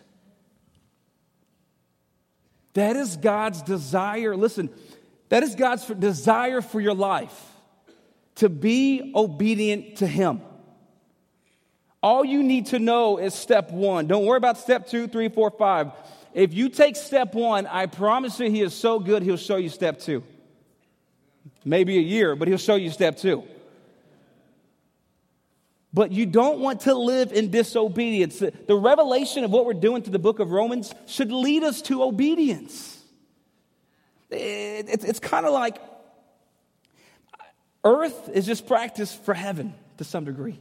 That 2.74 2.96
is 2.96 3.16
God's 3.16 3.62
desire. 3.62 4.34
Listen, 4.34 4.68
that 5.32 5.42
is 5.42 5.54
God's 5.54 5.86
desire 5.86 6.60
for 6.60 6.78
your 6.78 6.92
life 6.92 7.32
to 8.34 8.50
be 8.50 9.12
obedient 9.14 9.96
to 9.96 10.06
him. 10.06 10.42
All 12.02 12.22
you 12.22 12.42
need 12.42 12.66
to 12.66 12.78
know 12.78 13.16
is 13.16 13.32
step 13.32 13.70
one. 13.70 14.06
Don't 14.06 14.26
worry 14.26 14.36
about 14.36 14.58
step 14.58 14.88
two, 14.88 15.08
three, 15.08 15.30
four, 15.30 15.50
five. 15.50 15.92
If 16.34 16.52
you 16.52 16.68
take 16.68 16.96
step 16.96 17.32
one, 17.32 17.66
I 17.66 17.86
promise 17.86 18.38
you, 18.40 18.50
he 18.50 18.60
is 18.60 18.74
so 18.74 18.98
good, 18.98 19.22
he'll 19.22 19.38
show 19.38 19.56
you 19.56 19.70
step 19.70 20.00
two. 20.00 20.22
Maybe 21.64 21.96
a 21.96 22.02
year, 22.02 22.36
but 22.36 22.46
he'll 22.46 22.58
show 22.58 22.74
you 22.74 22.90
step 22.90 23.16
two. 23.16 23.42
But 25.94 26.12
you 26.12 26.26
don't 26.26 26.58
want 26.58 26.82
to 26.82 26.92
live 26.92 27.32
in 27.32 27.50
disobedience. 27.50 28.38
The 28.38 28.76
revelation 28.76 29.44
of 29.44 29.50
what 29.50 29.64
we're 29.64 29.72
doing 29.72 30.02
to 30.02 30.10
the 30.10 30.18
book 30.18 30.40
of 30.40 30.50
Romans 30.50 30.94
should 31.06 31.32
lead 31.32 31.62
us 31.64 31.80
to 31.82 32.02
obedience. 32.02 33.01
It's 34.32 35.20
kind 35.20 35.46
of 35.46 35.52
like 35.52 35.78
earth 37.84 38.28
is 38.32 38.46
just 38.46 38.66
practice 38.66 39.14
for 39.14 39.34
heaven 39.34 39.74
to 39.98 40.04
some 40.04 40.24
degree. 40.24 40.58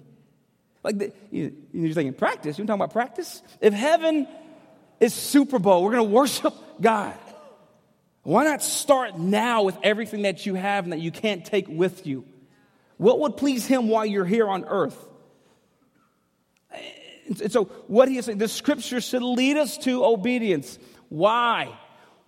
Like 0.84 0.98
the, 0.98 1.14
you, 1.30 1.56
you're 1.74 1.94
thinking 1.94 2.14
practice. 2.14 2.58
You're 2.58 2.66
talking 2.66 2.82
about 2.82 2.94
practice. 2.94 3.42
If 3.60 3.74
heaven 3.74 4.28
is 5.00 5.14
Super 5.14 5.60
Bowl, 5.60 5.84
we're 5.84 5.92
going 5.92 6.08
to 6.08 6.14
worship 6.14 6.54
God. 6.82 7.18
Why 8.24 8.44
not 8.44 8.62
start 8.62 9.18
now 9.18 9.64
with 9.64 9.78
everything 9.84 10.24
that 10.24 10.46
you 10.46 10.56
have 10.56 10.84
and 10.84 10.94
that 10.94 11.00
you 11.00 11.12
can't 11.12 11.44
take 11.44 11.68
with 11.68 12.06
you? 12.06 12.26
What 12.98 13.20
would 13.20 13.38
please 13.38 13.66
Him 13.66 13.88
while 13.88 14.06
you're 14.06 14.26
here 14.26 14.48
on 14.48 14.66
earth? 14.66 14.98
And 17.40 17.52
so, 17.52 17.66
what 17.88 18.10
he 18.10 18.18
is 18.18 18.26
saying, 18.26 18.40
the 18.40 18.48
scripture 18.48 19.00
should 19.00 19.24
lead 19.24 19.58
us 19.58 19.78
to 19.80 20.04
obedience. 20.04 20.78
Why? 21.10 21.78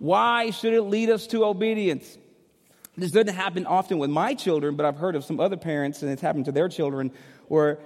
Why 0.04 0.50
should 0.50 0.74
it 0.74 0.82
lead 0.82 1.08
us 1.08 1.26
to 1.28 1.46
obedience? 1.46 2.18
This 2.94 3.10
doesn't 3.10 3.34
happen 3.34 3.64
often 3.64 3.98
with 3.98 4.10
my 4.10 4.34
children, 4.34 4.76
but 4.76 4.84
I've 4.84 4.98
heard 4.98 5.16
of 5.16 5.24
some 5.24 5.40
other 5.40 5.56
parents, 5.56 6.02
and 6.02 6.12
it's 6.12 6.20
happened 6.20 6.44
to 6.44 6.52
their 6.52 6.68
children, 6.68 7.10
where 7.48 7.78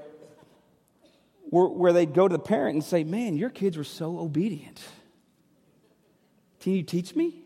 where, 1.50 1.66
where 1.66 1.92
they'd 1.92 2.12
go 2.12 2.26
to 2.26 2.32
the 2.32 2.42
parent 2.42 2.74
and 2.74 2.82
say, 2.82 3.04
Man, 3.04 3.36
your 3.36 3.50
kids 3.50 3.76
were 3.76 3.84
so 3.84 4.18
obedient. 4.18 4.82
Can 6.58 6.72
you 6.72 6.82
teach 6.82 7.14
me? 7.14 7.40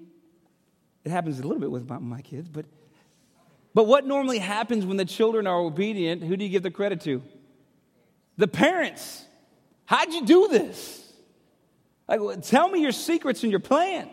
It 1.04 1.10
happens 1.10 1.38
a 1.38 1.42
little 1.42 1.60
bit 1.60 1.70
with 1.70 1.86
my, 1.86 1.98
my 1.98 2.22
kids, 2.22 2.48
but, 2.48 2.64
but 3.74 3.86
what 3.86 4.06
normally 4.06 4.38
happens 4.38 4.86
when 4.86 4.96
the 4.96 5.04
children 5.04 5.46
are 5.46 5.58
obedient, 5.58 6.22
who 6.22 6.34
do 6.34 6.44
you 6.44 6.50
give 6.50 6.62
the 6.62 6.70
credit 6.70 7.02
to? 7.02 7.22
The 8.38 8.48
parents. 8.48 9.22
How'd 9.84 10.14
you 10.14 10.24
do 10.24 10.48
this? 10.48 11.12
Like, 12.08 12.40
tell 12.40 12.70
me 12.70 12.80
your 12.80 12.92
secrets 12.92 13.42
and 13.42 13.52
your 13.52 13.60
plan. 13.60 14.08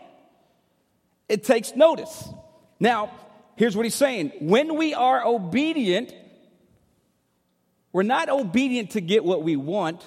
It 1.30 1.44
takes 1.44 1.76
notice. 1.76 2.28
Now, 2.80 3.12
here's 3.54 3.76
what 3.76 3.86
he's 3.86 3.94
saying 3.94 4.32
when 4.40 4.74
we 4.74 4.94
are 4.94 5.24
obedient, 5.24 6.12
we're 7.92 8.02
not 8.02 8.28
obedient 8.28 8.90
to 8.90 9.00
get 9.00 9.24
what 9.24 9.44
we 9.44 9.54
want, 9.54 10.04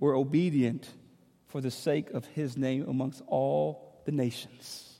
we're 0.00 0.16
obedient 0.16 0.88
for 1.48 1.60
the 1.60 1.70
sake 1.70 2.12
of 2.12 2.24
His 2.24 2.56
name 2.56 2.88
amongst 2.88 3.22
all 3.26 4.00
the 4.06 4.12
nations. 4.12 4.98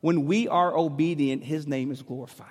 When 0.00 0.24
we 0.24 0.48
are 0.48 0.74
obedient, 0.74 1.44
His 1.44 1.66
name 1.66 1.92
is 1.92 2.00
glorified. 2.00 2.48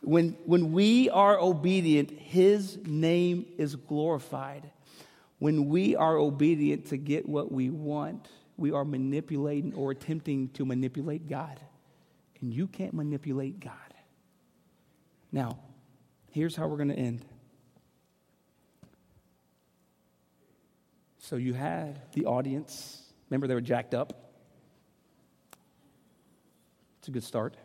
When, 0.00 0.38
when 0.46 0.72
we 0.72 1.10
are 1.10 1.38
obedient, 1.38 2.10
His 2.10 2.78
name 2.86 3.44
is 3.58 3.76
glorified. 3.76 4.70
When 5.38 5.68
we 5.68 5.94
are 5.94 6.16
obedient 6.16 6.86
to 6.86 6.96
get 6.96 7.28
what 7.28 7.52
we 7.52 7.68
want, 7.68 8.26
we 8.56 8.72
are 8.72 8.84
manipulating 8.84 9.74
or 9.74 9.90
attempting 9.90 10.48
to 10.50 10.64
manipulate 10.64 11.28
God. 11.28 11.60
And 12.40 12.52
you 12.52 12.66
can't 12.66 12.94
manipulate 12.94 13.60
God. 13.60 13.72
Now, 15.32 15.58
Here's 16.36 16.54
how 16.54 16.66
we're 16.66 16.76
going 16.76 16.90
to 16.90 16.98
end. 16.98 17.24
So 21.16 21.36
you 21.36 21.54
had 21.54 21.98
the 22.12 22.26
audience. 22.26 23.00
Remember, 23.30 23.46
they 23.46 23.54
were 23.54 23.62
jacked 23.62 23.94
up. 23.94 24.34
It's 26.98 27.08
a 27.08 27.10
good 27.10 27.24
start. 27.24 27.56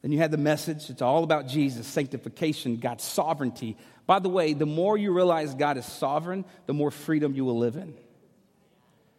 Then 0.00 0.12
you 0.12 0.18
had 0.18 0.30
the 0.30 0.38
message. 0.38 0.88
It's 0.88 1.02
all 1.02 1.24
about 1.24 1.46
Jesus, 1.46 1.86
sanctification, 1.86 2.78
God's 2.78 3.04
sovereignty. 3.04 3.76
By 4.06 4.18
the 4.18 4.30
way, 4.30 4.54
the 4.54 4.64
more 4.64 4.96
you 4.96 5.12
realize 5.12 5.54
God 5.54 5.76
is 5.76 5.84
sovereign, 5.84 6.46
the 6.64 6.72
more 6.72 6.90
freedom 6.90 7.34
you 7.34 7.44
will 7.44 7.58
live 7.58 7.76
in. 7.76 7.92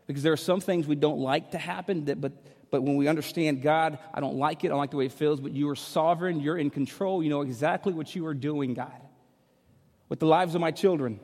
Because 0.08 0.24
there 0.24 0.34
are 0.34 0.38
some 0.38 0.60
things 0.60 0.88
we 0.88 0.96
don't 0.96 1.20
like 1.20 1.52
to 1.52 1.58
happen, 1.58 2.06
that, 2.06 2.20
but 2.20 2.34
but 2.74 2.82
when 2.82 2.96
we 2.96 3.08
understand 3.08 3.62
God, 3.62 4.00
I 4.12 4.20
don't 4.20 4.38
like 4.38 4.64
it, 4.64 4.72
I 4.72 4.74
like 4.74 4.90
the 4.90 4.98
way 4.98 5.06
it 5.06 5.12
feels, 5.12 5.40
but 5.40 5.52
you 5.52 5.70
are 5.70 5.76
sovereign, 5.76 6.40
you're 6.40 6.58
in 6.58 6.72
control, 6.72 7.22
you 7.22 7.30
know 7.30 7.42
exactly 7.42 7.94
what 7.94 8.16
you 8.16 8.26
are 8.26 8.34
doing, 8.34 8.74
God. 8.74 9.00
With 10.10 10.20
the 10.20 10.26
lives 10.26 10.56
of 10.56 10.62
my 10.62 10.72
children, 10.72 11.20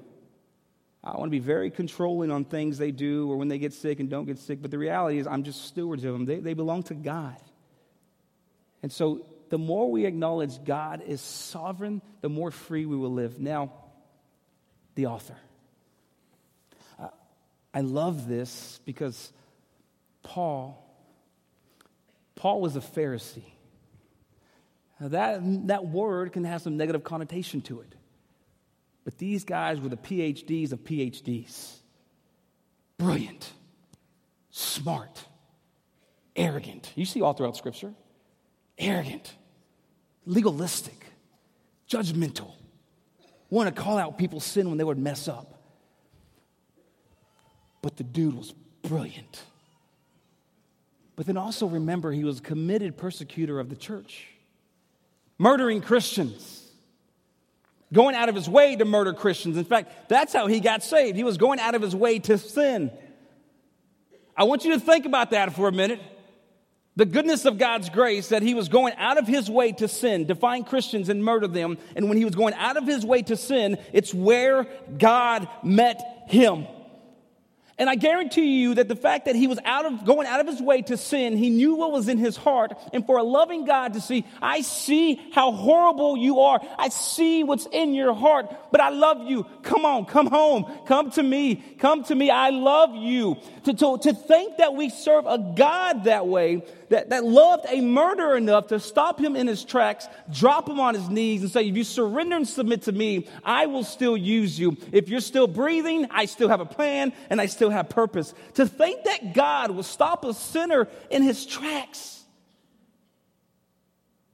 I 1.04 1.18
want 1.18 1.24
to 1.24 1.32
be 1.32 1.40
very 1.40 1.72
controlling 1.72 2.30
on 2.30 2.46
things 2.46 2.78
they 2.78 2.92
do 2.92 3.32
or 3.32 3.38
when 3.38 3.48
they 3.48 3.58
get 3.58 3.74
sick 3.74 4.00
and 4.00 4.12
don't 4.12 4.26
get 4.26 4.38
sick, 4.38 4.62
but 4.62 4.70
the 4.70 4.78
reality 4.78 5.18
is 5.18 5.26
I'm 5.26 5.42
just 5.42 5.66
stewards 5.66 6.04
of 6.04 6.14
them. 6.14 6.26
They, 6.26 6.36
they 6.36 6.54
belong 6.54 6.84
to 6.84 6.94
God. 6.94 7.38
And 8.84 8.92
so 8.92 9.26
the 9.50 9.58
more 9.58 9.90
we 9.90 10.06
acknowledge 10.06 10.64
God 10.64 11.02
is 11.02 11.20
sovereign, 11.20 12.04
the 12.22 12.30
more 12.30 12.52
free 12.52 12.86
we 12.86 12.96
will 12.96 13.14
live. 13.14 13.40
Now, 13.40 13.74
the 14.94 15.08
author. 15.08 15.36
I 17.74 17.82
love 17.82 18.28
this 18.28 18.80
because 18.86 19.32
Paul 20.24 20.86
Paul 22.40 22.62
was 22.62 22.78
a 22.78 22.80
Pharisee. 22.80 23.44
Now 25.00 25.10
that, 25.10 25.68
that 25.68 25.86
word 25.86 26.32
can 26.32 26.46
have 26.46 26.62
some 26.62 26.78
negative 26.78 27.04
connotation 27.04 27.60
to 27.64 27.82
it. 27.82 27.94
But 29.04 29.18
these 29.18 29.44
guys 29.44 29.80
were 29.82 29.90
the 29.90 29.98
PhDs 29.98 30.72
of 30.72 30.84
PhDs. 30.86 31.80
Brilliant, 32.98 33.52
smart, 34.52 35.26
arrogant. 36.34 36.94
You 36.96 37.04
see 37.04 37.22
all 37.22 37.34
throughout 37.34 37.58
Scripture. 37.58 37.94
Arrogant, 38.78 39.36
legalistic, 40.26 41.08
judgmental, 41.90 42.54
want 43.50 43.74
to 43.74 43.82
call 43.82 43.98
out 43.98 44.18
people's 44.18 44.46
sin 44.46 44.70
when 44.70 44.78
they 44.78 44.86
would 44.86 44.98
mess 44.98 45.28
up. 45.28 45.59
But 47.82 47.98
the 47.98 48.04
dude 48.04 48.36
was 48.36 48.54
brilliant. 48.82 49.44
But 51.16 51.26
then 51.26 51.38
also 51.38 51.68
remember, 51.68 52.12
he 52.12 52.24
was 52.24 52.40
a 52.40 52.42
committed 52.42 52.98
persecutor 52.98 53.60
of 53.60 53.70
the 53.70 53.76
church, 53.76 54.28
murdering 55.38 55.82
Christians, 55.82 56.72
going 57.92 58.16
out 58.16 58.30
of 58.30 58.36
his 58.36 58.48
way 58.48 58.76
to 58.76 58.86
murder 58.86 59.14
Christians. 59.14 59.58
In 59.58 59.66
fact, 59.66 60.10
that's 60.10 60.32
how 60.32 60.48
he 60.48 60.60
got 60.60 60.82
saved. 60.82 61.18
He 61.18 61.24
was 61.24 61.38
going 61.38 61.60
out 61.60 61.76
of 61.76 61.82
his 61.82 61.96
way 61.96 62.20
to 62.20 62.38
sin. 62.38 62.92
I 64.38 64.46
want 64.46 64.64
you 64.64 64.72
to 64.72 64.80
think 64.80 65.06
about 65.06 65.32
that 65.32 65.54
for 65.54 65.68
a 65.68 65.72
minute. 65.72 66.00
The 66.96 67.06
goodness 67.06 67.46
of 67.46 67.58
God's 67.58 67.90
grace 67.90 68.30
that 68.30 68.42
he 68.42 68.54
was 68.54 68.70
going 68.70 68.94
out 68.96 69.18
of 69.18 69.28
his 69.28 69.50
way 69.50 69.72
to 69.74 69.88
sin, 69.88 70.28
to 70.28 70.36
find 70.36 70.66
Christians 70.66 71.10
and 71.10 71.24
murder 71.24 71.48
them. 71.48 71.78
And 71.96 72.08
when 72.08 72.18
he 72.18 72.26
was 72.26 72.36
going 72.36 72.54
out 72.54 72.78
of 72.78 72.86
his 72.86 73.06
way 73.06 73.22
to 73.24 73.36
sin, 73.36 73.78
it's 73.92 74.14
where 74.14 74.68
God 74.98 75.48
met 75.64 76.26
him. 76.28 76.66
And 77.80 77.90
I 77.90 77.96
guarantee 77.96 78.60
you 78.60 78.76
that 78.76 78.90
the 78.90 78.96
fact 78.96 79.26
that 79.26 79.38
he 79.38 79.48
was 79.48 79.58
out 79.64 79.86
of 79.86 80.04
going 80.04 80.28
out 80.28 80.42
of 80.42 80.48
his 80.48 80.62
way 80.62 80.82
to 80.82 80.98
sin, 80.98 81.38
he 81.38 81.50
knew 81.50 81.76
what 81.76 81.94
was 81.94 82.10
in 82.10 82.18
his 82.18 82.36
heart. 82.36 82.74
And 82.92 83.06
for 83.06 83.18
a 83.18 83.24
loving 83.24 83.64
God 83.64 83.94
to 83.94 84.02
see, 84.02 84.26
I 84.42 84.62
see 84.62 85.20
how 85.34 85.54
horrible 85.54 86.18
you 86.18 86.42
are. 86.42 86.60
I 86.78 86.90
see 86.90 87.46
what's 87.46 87.68
in 87.72 87.94
your 87.94 88.14
heart, 88.14 88.54
but 88.74 88.82
I 88.82 88.90
love 88.90 89.30
you. 89.30 89.46
Come 89.64 89.86
on, 89.86 90.06
come 90.06 90.28
home. 90.28 90.70
Come 90.88 91.10
to 91.12 91.24
me. 91.24 91.56
Come 91.80 92.04
to 92.04 92.16
me. 92.16 92.30
I 92.30 92.50
love 92.50 92.94
you. 92.96 93.38
To, 93.64 93.74
to, 93.74 93.98
to 94.00 94.14
think 94.14 94.58
that 94.58 94.76
we 94.76 94.90
serve 94.90 95.26
a 95.26 95.38
God 95.38 96.04
that 96.04 96.28
way, 96.28 96.64
that, 96.90 97.10
that 97.10 97.24
loved 97.24 97.66
a 97.70 97.82
murderer 97.82 98.36
enough 98.38 98.68
to 98.68 98.80
stop 98.80 99.20
him 99.20 99.36
in 99.36 99.48
his 99.48 99.64
tracks, 99.64 100.08
drop 100.32 100.68
him 100.68 100.80
on 100.80 100.96
his 100.96 101.10
knees, 101.10 101.42
and 101.42 101.52
say, 101.52 101.68
If 101.68 101.76
you 101.76 101.84
surrender 101.84 102.36
and 102.36 102.48
submit 102.48 102.84
to 102.84 102.92
me, 102.92 103.28
I 103.44 103.68
will 103.68 103.84
still 103.84 104.18
use 104.18 104.60
you. 104.60 104.78
If 104.92 105.10
you're 105.10 105.22
still 105.22 105.48
breathing, 105.48 106.08
I 106.12 106.26
still 106.26 106.50
have 106.50 106.60
a 106.60 106.66
plan 106.66 107.14
and 107.30 107.40
I 107.40 107.46
still 107.46 107.70
have 107.70 107.90
purpose. 107.90 108.34
To 108.56 108.66
think 108.66 109.04
that 109.06 109.34
God 109.34 109.72
will 109.72 109.84
stop 109.84 110.26
a 110.26 110.34
sinner 110.34 110.88
in 111.10 111.24
his 111.24 111.46
tracks. 111.46 112.24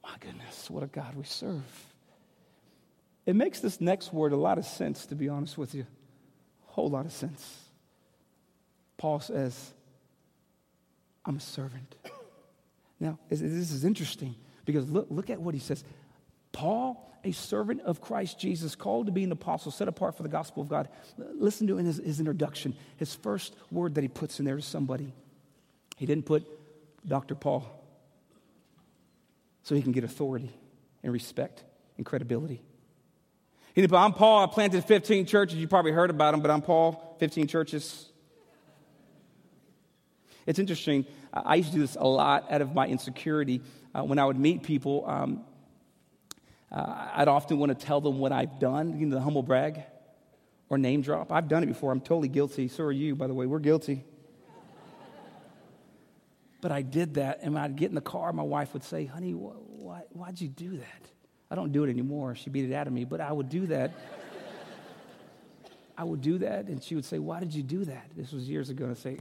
My 0.04 0.16
goodness, 0.20 0.70
what 0.70 0.84
a 0.84 0.88
God 0.88 1.16
we 1.16 1.24
serve. 1.24 1.64
It 3.26 3.36
makes 3.36 3.60
this 3.60 3.82
next 3.82 4.14
word 4.14 4.34
a 4.34 4.38
lot 4.38 4.58
of 4.58 4.66
sense, 4.66 5.08
to 5.08 5.16
be 5.16 5.30
honest 5.30 5.58
with 5.58 5.74
you. 5.74 5.86
A 6.70 6.72
whole 6.72 6.90
lot 6.90 7.06
of 7.06 7.12
sense. 7.12 7.64
Paul 8.98 9.20
says, 9.20 9.74
I'm 11.26 11.38
a 11.38 11.42
servant. 11.42 11.96
Now, 13.00 13.20
this 13.30 13.42
is 13.42 13.84
interesting 13.84 14.36
because 14.64 14.90
look, 14.90 15.08
look 15.10 15.30
at 15.30 15.40
what 15.42 15.54
he 15.54 15.60
says. 15.60 15.84
Paul, 16.52 17.12
a 17.24 17.32
servant 17.32 17.82
of 17.82 18.00
Christ 18.00 18.40
Jesus, 18.40 18.76
called 18.76 19.08
to 19.08 19.12
be 19.12 19.24
an 19.24 19.32
apostle, 19.32 19.72
set 19.72 19.88
apart 19.88 20.16
for 20.16 20.24
the 20.24 20.30
gospel 20.30 20.64
of 20.64 20.70
God. 20.70 20.88
Listen 21.18 21.68
to 21.68 21.78
in 21.78 21.86
his, 21.86 21.98
his 21.98 22.20
introduction, 22.20 22.76
his 22.98 23.14
first 23.14 23.56
word 23.72 23.96
that 23.96 24.02
he 24.02 24.08
puts 24.08 24.40
in 24.40 24.46
there 24.46 24.56
to 24.56 24.62
somebody. 24.62 25.14
He 25.98 26.06
didn't 26.06 26.26
put 26.26 26.46
Dr. 27.06 27.36
Paul 27.36 27.66
so 29.64 29.76
he 29.76 29.82
can 29.82 29.92
get 29.92 30.04
authority 30.04 30.52
and 31.04 31.12
respect 31.12 31.64
and 31.98 32.06
credibility. 32.06 32.62
He 33.74 33.82
didn't 33.82 33.94
I'm 33.94 34.14
Paul, 34.14 34.44
I 34.44 34.48
planted 34.48 34.86
15 34.86 35.26
churches. 35.26 35.58
You 35.58 35.68
probably 35.68 35.92
heard 35.92 36.10
about 36.10 36.32
them, 36.32 36.42
but 36.42 36.50
I'm 36.50 36.62
Paul, 36.62 37.18
15 37.20 37.48
churches. 37.48 38.10
It's 40.46 40.60
interesting. 40.60 41.06
I 41.36 41.56
used 41.56 41.70
to 41.70 41.76
do 41.76 41.82
this 41.82 41.98
a 42.00 42.08
lot 42.08 42.52
out 42.52 42.62
of 42.62 42.74
my 42.74 42.88
insecurity. 42.88 43.62
Uh, 43.94 44.04
when 44.04 44.20
I 44.20 44.26
would 44.26 44.40
meet 44.40 44.64
people, 44.64 45.04
um, 45.08 45.44
uh, 46.72 47.10
I'd 47.14 47.28
often 47.28 47.58
want 47.58 47.78
to 47.78 47.86
tell 47.86 48.02
them 48.02 48.20
what 48.20 48.32
I've 48.32 48.60
done, 48.60 49.00
you 49.00 49.06
know, 49.06 49.16
the 49.16 49.22
humble 49.22 49.44
brag 49.44 49.84
or 50.70 50.78
name 50.78 51.02
drop. 51.02 51.32
I've 51.32 51.48
done 51.48 51.64
it 51.64 51.68
before. 51.68 51.92
I'm 51.92 52.02
totally 52.02 52.28
guilty. 52.28 52.68
So 52.68 52.84
are 52.86 52.92
you, 52.92 53.16
by 53.16 53.28
the 53.28 53.34
way. 53.34 53.46
We're 53.46 53.60
guilty. 53.60 54.04
but 56.62 56.72
I 56.72 56.82
did 56.82 57.16
that, 57.16 57.40
and 57.42 57.54
when 57.54 57.64
I'd 57.64 57.76
get 57.76 57.90
in 57.90 57.96
the 57.96 58.02
car, 58.02 58.34
my 58.34 58.44
wife 58.44 58.74
would 58.74 58.84
say, 58.84 59.06
Honey, 59.06 59.32
wh- 59.32 59.82
why, 59.82 60.04
why'd 60.10 60.40
you 60.40 60.48
do 60.48 60.78
that? 60.78 61.10
I 61.52 61.56
don't 61.56 61.72
do 61.72 61.84
it 61.84 61.90
anymore. 61.90 62.36
She 62.36 62.50
beat 62.50 62.66
it 62.70 62.74
out 62.74 62.88
of 62.88 62.94
me, 62.94 63.06
but 63.06 63.22
I 63.22 63.32
would 63.32 63.50
do 63.50 63.68
that. 63.68 63.92
I 65.98 66.04
would 66.04 66.22
do 66.22 66.40
that, 66.40 66.66
and 66.66 66.84
she 66.84 66.96
would 66.96 67.06
say, 67.06 67.20
Why 67.20 67.40
did 67.40 67.54
you 67.54 67.64
do 67.64 67.86
that? 67.86 68.10
This 68.16 68.32
was 68.32 68.50
years 68.50 68.70
ago. 68.70 68.86
And 68.86 68.92
I'd 68.92 68.98
say, 68.98 69.20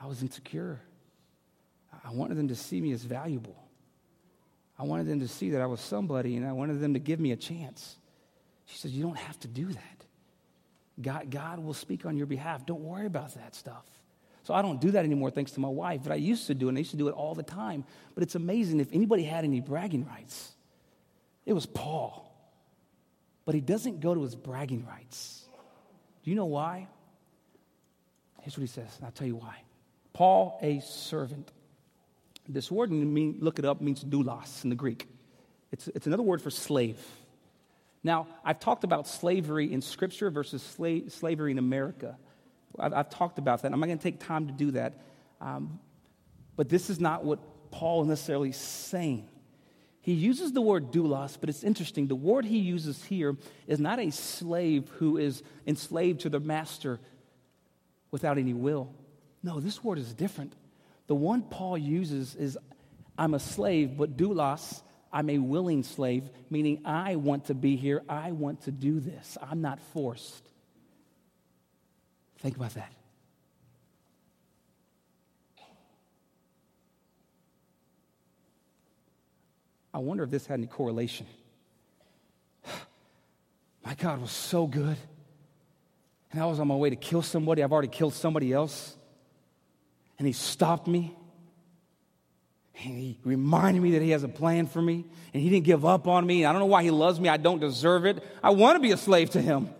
I 0.00 0.06
was 0.06 0.22
insecure. 0.22 0.80
I 2.04 2.12
wanted 2.12 2.36
them 2.36 2.48
to 2.48 2.56
see 2.56 2.80
me 2.80 2.92
as 2.92 3.02
valuable. 3.02 3.56
I 4.78 4.84
wanted 4.84 5.06
them 5.06 5.20
to 5.20 5.28
see 5.28 5.50
that 5.50 5.60
I 5.60 5.66
was 5.66 5.80
somebody 5.80 6.36
and 6.36 6.46
I 6.46 6.52
wanted 6.52 6.80
them 6.80 6.94
to 6.94 7.00
give 7.00 7.20
me 7.20 7.32
a 7.32 7.36
chance. 7.36 7.96
She 8.66 8.78
says, 8.78 8.92
You 8.92 9.02
don't 9.02 9.18
have 9.18 9.38
to 9.40 9.48
do 9.48 9.66
that. 9.66 10.04
God, 11.00 11.30
God 11.30 11.58
will 11.58 11.74
speak 11.74 12.06
on 12.06 12.16
your 12.16 12.26
behalf. 12.26 12.66
Don't 12.66 12.82
worry 12.82 13.06
about 13.06 13.34
that 13.34 13.54
stuff. 13.54 13.84
So 14.42 14.54
I 14.54 14.62
don't 14.62 14.80
do 14.80 14.90
that 14.92 15.04
anymore 15.04 15.30
thanks 15.30 15.52
to 15.52 15.60
my 15.60 15.68
wife, 15.68 16.00
but 16.02 16.12
I 16.12 16.16
used 16.16 16.46
to 16.46 16.54
do 16.54 16.66
it 16.66 16.70
and 16.70 16.78
I 16.78 16.80
used 16.80 16.90
to 16.92 16.96
do 16.96 17.08
it 17.08 17.12
all 17.12 17.34
the 17.34 17.42
time. 17.42 17.84
But 18.14 18.22
it's 18.22 18.34
amazing 18.34 18.80
if 18.80 18.88
anybody 18.92 19.22
had 19.22 19.44
any 19.44 19.60
bragging 19.60 20.06
rights, 20.06 20.52
it 21.46 21.52
was 21.52 21.66
Paul. 21.66 22.26
But 23.44 23.54
he 23.54 23.60
doesn't 23.60 24.00
go 24.00 24.14
to 24.14 24.22
his 24.22 24.34
bragging 24.34 24.86
rights. 24.86 25.44
Do 26.22 26.30
you 26.30 26.36
know 26.36 26.46
why? 26.46 26.88
Here's 28.40 28.56
what 28.56 28.62
he 28.62 28.66
says, 28.66 28.94
and 28.96 29.04
I'll 29.04 29.12
tell 29.12 29.26
you 29.26 29.36
why. 29.36 29.56
Paul, 30.12 30.58
a 30.62 30.80
servant. 30.80 31.50
This 32.52 32.70
word, 32.70 32.90
mean, 32.90 33.36
look 33.40 33.58
it 33.58 33.64
up, 33.64 33.80
means 33.80 34.02
doulos 34.02 34.64
in 34.64 34.70
the 34.70 34.76
Greek. 34.76 35.08
It's, 35.70 35.88
it's 35.88 36.06
another 36.06 36.22
word 36.22 36.42
for 36.42 36.50
slave. 36.50 36.98
Now, 38.02 38.26
I've 38.44 38.58
talked 38.58 38.82
about 38.82 39.06
slavery 39.06 39.72
in 39.72 39.82
Scripture 39.82 40.30
versus 40.30 40.62
sla- 40.76 41.10
slavery 41.12 41.52
in 41.52 41.58
America. 41.58 42.16
I've, 42.78 42.92
I've, 42.92 43.10
talked 43.10 43.38
about 43.38 43.62
that. 43.62 43.72
I'm 43.72 43.78
not 43.78 43.86
going 43.86 43.98
to 43.98 44.02
take 44.02 44.20
time 44.20 44.46
to 44.46 44.52
do 44.52 44.72
that. 44.72 44.94
Um, 45.40 45.78
but 46.56 46.68
this 46.68 46.90
is 46.90 46.98
not 46.98 47.24
what 47.24 47.38
Paul 47.70 48.02
is 48.02 48.08
necessarily 48.08 48.52
saying. 48.52 49.28
He 50.02 50.14
uses 50.14 50.52
the 50.52 50.62
word 50.62 50.92
doulos, 50.92 51.36
but 51.38 51.50
it's 51.50 51.62
interesting. 51.62 52.06
The 52.08 52.16
word 52.16 52.46
he 52.46 52.58
uses 52.58 53.04
here 53.04 53.36
is 53.66 53.78
not 53.78 54.00
a 54.00 54.10
slave 54.10 54.88
who 54.98 55.18
is 55.18 55.42
enslaved 55.66 56.22
to 56.22 56.30
the 56.30 56.40
master 56.40 56.98
without 58.10 58.38
any 58.38 58.54
will. 58.54 58.92
No, 59.42 59.60
this 59.60 59.84
word 59.84 59.98
is 59.98 60.12
different. 60.14 60.54
The 61.10 61.16
one 61.16 61.42
Paul 61.42 61.76
uses 61.76 62.36
is 62.36 62.56
I'm 63.18 63.34
a 63.34 63.40
slave, 63.40 63.96
but 63.96 64.16
doulos, 64.16 64.80
I'm 65.12 65.28
a 65.28 65.38
willing 65.38 65.82
slave, 65.82 66.30
meaning 66.50 66.82
I 66.84 67.16
want 67.16 67.46
to 67.46 67.54
be 67.54 67.74
here. 67.74 68.04
I 68.08 68.30
want 68.30 68.62
to 68.66 68.70
do 68.70 69.00
this. 69.00 69.36
I'm 69.42 69.60
not 69.60 69.80
forced. 69.92 70.44
Think 72.38 72.54
about 72.54 72.74
that. 72.74 72.92
I 79.92 79.98
wonder 79.98 80.22
if 80.22 80.30
this 80.30 80.46
had 80.46 80.60
any 80.60 80.68
correlation. 80.68 81.26
My 83.84 83.94
God 83.94 84.20
was 84.20 84.30
so 84.30 84.68
good. 84.68 84.96
And 86.30 86.40
I 86.40 86.46
was 86.46 86.60
on 86.60 86.68
my 86.68 86.76
way 86.76 86.90
to 86.90 86.94
kill 86.94 87.22
somebody. 87.22 87.64
I've 87.64 87.72
already 87.72 87.88
killed 87.88 88.14
somebody 88.14 88.52
else 88.52 88.96
and 90.20 90.26
he 90.26 90.34
stopped 90.34 90.86
me. 90.86 91.16
And 92.84 92.94
he 92.94 93.18
reminded 93.24 93.82
me 93.82 93.92
that 93.92 94.02
he 94.02 94.10
has 94.10 94.22
a 94.22 94.28
plan 94.28 94.66
for 94.66 94.80
me, 94.80 95.06
and 95.32 95.42
he 95.42 95.48
didn't 95.48 95.64
give 95.64 95.86
up 95.86 96.06
on 96.06 96.26
me. 96.26 96.44
I 96.44 96.52
don't 96.52 96.60
know 96.60 96.66
why 96.66 96.82
he 96.82 96.90
loves 96.90 97.18
me. 97.18 97.30
I 97.30 97.38
don't 97.38 97.58
deserve 97.58 98.04
it. 98.04 98.22
I 98.42 98.50
want 98.50 98.76
to 98.76 98.80
be 98.80 98.92
a 98.92 98.98
slave 98.98 99.30
to 99.30 99.40
him. 99.40 99.70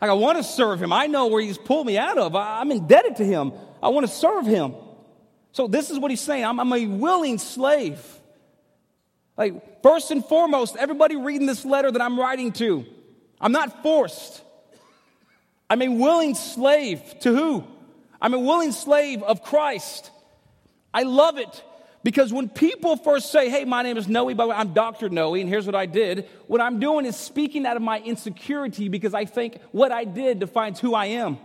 Like, 0.00 0.10
I 0.10 0.14
want 0.14 0.38
to 0.38 0.42
serve 0.42 0.82
him. 0.82 0.90
I 0.90 1.06
know 1.06 1.26
where 1.26 1.42
he's 1.42 1.58
pulled 1.58 1.86
me 1.86 1.98
out 1.98 2.16
of. 2.16 2.34
I'm 2.34 2.72
indebted 2.72 3.16
to 3.16 3.26
him. 3.26 3.52
I 3.82 3.90
want 3.90 4.06
to 4.06 4.12
serve 4.12 4.46
him. 4.46 4.74
So, 5.52 5.68
this 5.68 5.90
is 5.90 5.98
what 5.98 6.10
he's 6.10 6.20
saying 6.22 6.42
I'm, 6.42 6.58
I'm 6.58 6.72
a 6.72 6.86
willing 6.86 7.36
slave. 7.36 8.00
Like, 9.36 9.82
first 9.82 10.10
and 10.10 10.24
foremost, 10.24 10.76
everybody 10.76 11.16
reading 11.16 11.46
this 11.46 11.62
letter 11.66 11.90
that 11.90 12.00
I'm 12.00 12.18
writing 12.18 12.52
to, 12.52 12.86
I'm 13.38 13.52
not 13.52 13.82
forced. 13.82 14.40
I'm 15.68 15.82
a 15.82 15.88
willing 15.88 16.34
slave 16.34 17.02
to 17.20 17.36
who? 17.36 17.75
I'm 18.26 18.34
a 18.34 18.40
willing 18.40 18.72
slave 18.72 19.22
of 19.22 19.44
Christ. 19.44 20.10
I 20.92 21.04
love 21.04 21.38
it 21.38 21.62
because 22.02 22.32
when 22.32 22.48
people 22.48 22.96
first 22.96 23.30
say, 23.30 23.48
Hey, 23.48 23.64
my 23.64 23.84
name 23.84 23.96
is 23.96 24.08
Noe, 24.08 24.34
by 24.34 24.42
the 24.42 24.48
way, 24.48 24.56
I'm 24.56 24.72
Dr. 24.72 25.08
Noe, 25.08 25.34
and 25.34 25.48
here's 25.48 25.64
what 25.64 25.76
I 25.76 25.86
did, 25.86 26.28
what 26.48 26.60
I'm 26.60 26.80
doing 26.80 27.06
is 27.06 27.14
speaking 27.14 27.64
out 27.66 27.76
of 27.76 27.82
my 27.82 28.00
insecurity 28.00 28.88
because 28.88 29.14
I 29.14 29.26
think 29.26 29.60
what 29.70 29.92
I 29.92 30.02
did 30.02 30.40
defines 30.40 30.80
who 30.80 30.92
I 30.92 31.06
am. 31.06 31.38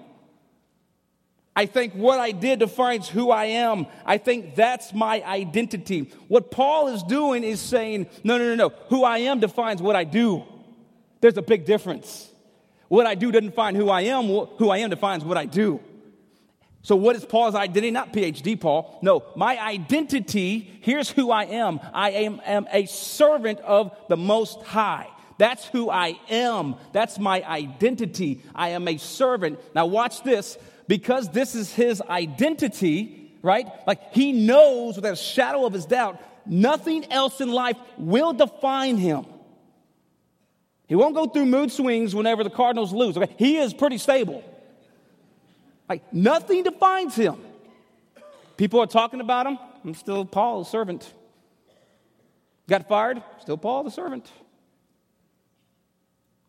I 1.55 1.67
think 1.67 1.93
what 1.93 2.19
I 2.19 2.31
did 2.31 2.57
defines 2.57 3.07
who 3.07 3.29
I 3.29 3.45
am. 3.45 3.85
I 4.03 4.17
think 4.17 4.55
that's 4.55 4.91
my 4.91 5.21
identity. 5.21 6.11
What 6.29 6.49
Paul 6.49 6.87
is 6.87 7.03
doing 7.03 7.43
is 7.43 7.59
saying, 7.59 8.07
no, 8.23 8.39
no, 8.39 8.55
no, 8.55 8.55
no. 8.55 8.69
Who 8.87 9.03
I 9.03 9.19
am 9.19 9.39
defines 9.39 9.83
what 9.83 9.95
I 9.95 10.03
do. 10.03 10.45
There's 11.19 11.37
a 11.37 11.43
big 11.43 11.63
difference. 11.63 12.27
What 12.87 13.05
I 13.05 13.13
do 13.13 13.31
doesn't 13.31 13.51
define 13.51 13.75
who 13.75 13.91
I 13.91 14.01
am. 14.01 14.25
Who 14.25 14.71
I 14.71 14.79
am 14.79 14.89
defines 14.89 15.23
what 15.23 15.37
I 15.37 15.45
do. 15.45 15.79
So, 16.83 16.95
what 16.95 17.15
is 17.15 17.23
Paul's 17.23 17.53
identity? 17.53 17.91
Not 17.91 18.11
PhD 18.11 18.59
Paul. 18.59 18.99
No, 19.01 19.23
my 19.35 19.57
identity, 19.59 20.79
here's 20.81 21.09
who 21.09 21.29
I 21.29 21.43
am. 21.45 21.79
I 21.93 22.11
am, 22.11 22.41
am, 22.43 22.67
a 22.71 22.85
servant 22.87 23.59
of 23.59 23.95
the 24.09 24.17
Most 24.17 24.61
High. 24.63 25.07
That's 25.37 25.65
who 25.65 25.89
I 25.89 26.19
am. 26.29 26.75
That's 26.91 27.19
my 27.19 27.43
identity. 27.43 28.41
I 28.53 28.69
am 28.69 28.87
a 28.87 28.97
servant. 28.97 29.59
Now, 29.75 29.85
watch 29.85 30.23
this. 30.23 30.57
Because 30.87 31.29
this 31.29 31.55
is 31.55 31.73
his 31.73 32.01
identity, 32.01 33.31
right? 33.41 33.67
Like 33.87 34.13
he 34.13 34.33
knows 34.33 34.97
without 34.97 35.13
a 35.13 35.15
shadow 35.15 35.65
of 35.65 35.73
his 35.73 35.85
doubt, 35.85 36.21
nothing 36.45 37.11
else 37.11 37.39
in 37.39 37.49
life 37.49 37.77
will 37.97 38.33
define 38.33 38.97
him. 38.97 39.25
He 40.87 40.95
won't 40.95 41.15
go 41.15 41.27
through 41.27 41.45
mood 41.45 41.71
swings 41.71 42.13
whenever 42.13 42.43
the 42.43 42.49
Cardinals 42.49 42.91
lose. 42.91 43.15
Okay? 43.15 43.33
He 43.37 43.57
is 43.57 43.73
pretty 43.73 43.97
stable. 43.97 44.43
Like 45.91 46.13
nothing 46.13 46.63
defines 46.63 47.17
him. 47.17 47.35
People 48.55 48.79
are 48.79 48.87
talking 48.87 49.19
about 49.19 49.45
him. 49.45 49.59
I'm 49.83 49.93
still 49.93 50.23
Paul, 50.23 50.63
the 50.63 50.69
servant. 50.69 51.13
Got 52.69 52.87
fired? 52.87 53.21
Still 53.41 53.57
Paul, 53.57 53.83
the 53.83 53.91
servant. 53.91 54.31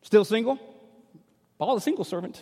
Still 0.03 0.25
single? 0.25 0.61
Paul, 1.59 1.75
the 1.75 1.81
single 1.81 2.05
servant. 2.05 2.41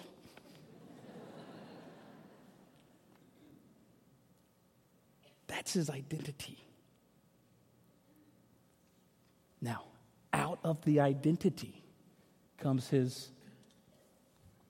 That's 5.46 5.72
his 5.72 5.88
identity. 5.88 6.58
Now, 9.62 9.84
out 10.34 10.58
of 10.62 10.84
the 10.84 11.00
identity 11.00 11.82
comes 12.58 12.88
his 12.88 13.30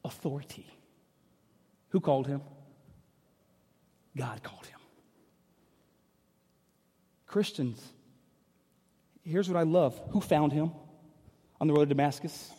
authority. 0.05 0.69
Who 1.91 2.01
called 2.01 2.27
him? 2.27 2.41
God 4.17 4.43
called 4.43 4.67
him. 4.67 4.79
Christians, 7.27 7.81
here's 9.23 9.49
what 9.49 9.57
I 9.57 9.63
love. 9.63 10.01
Who 10.11 10.21
found 10.21 10.53
him 10.53 10.73
on 11.61 11.69
the 11.69 11.73
road 11.73 11.89
to 11.89 11.95
Damascus? 11.95 12.51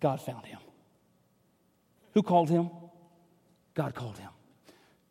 God 0.00 0.20
found 0.20 0.46
him. 0.46 0.58
Who 2.14 2.22
called 2.22 2.48
him? 2.48 2.70
God 3.74 3.94
called 3.94 4.18
him. 4.18 4.30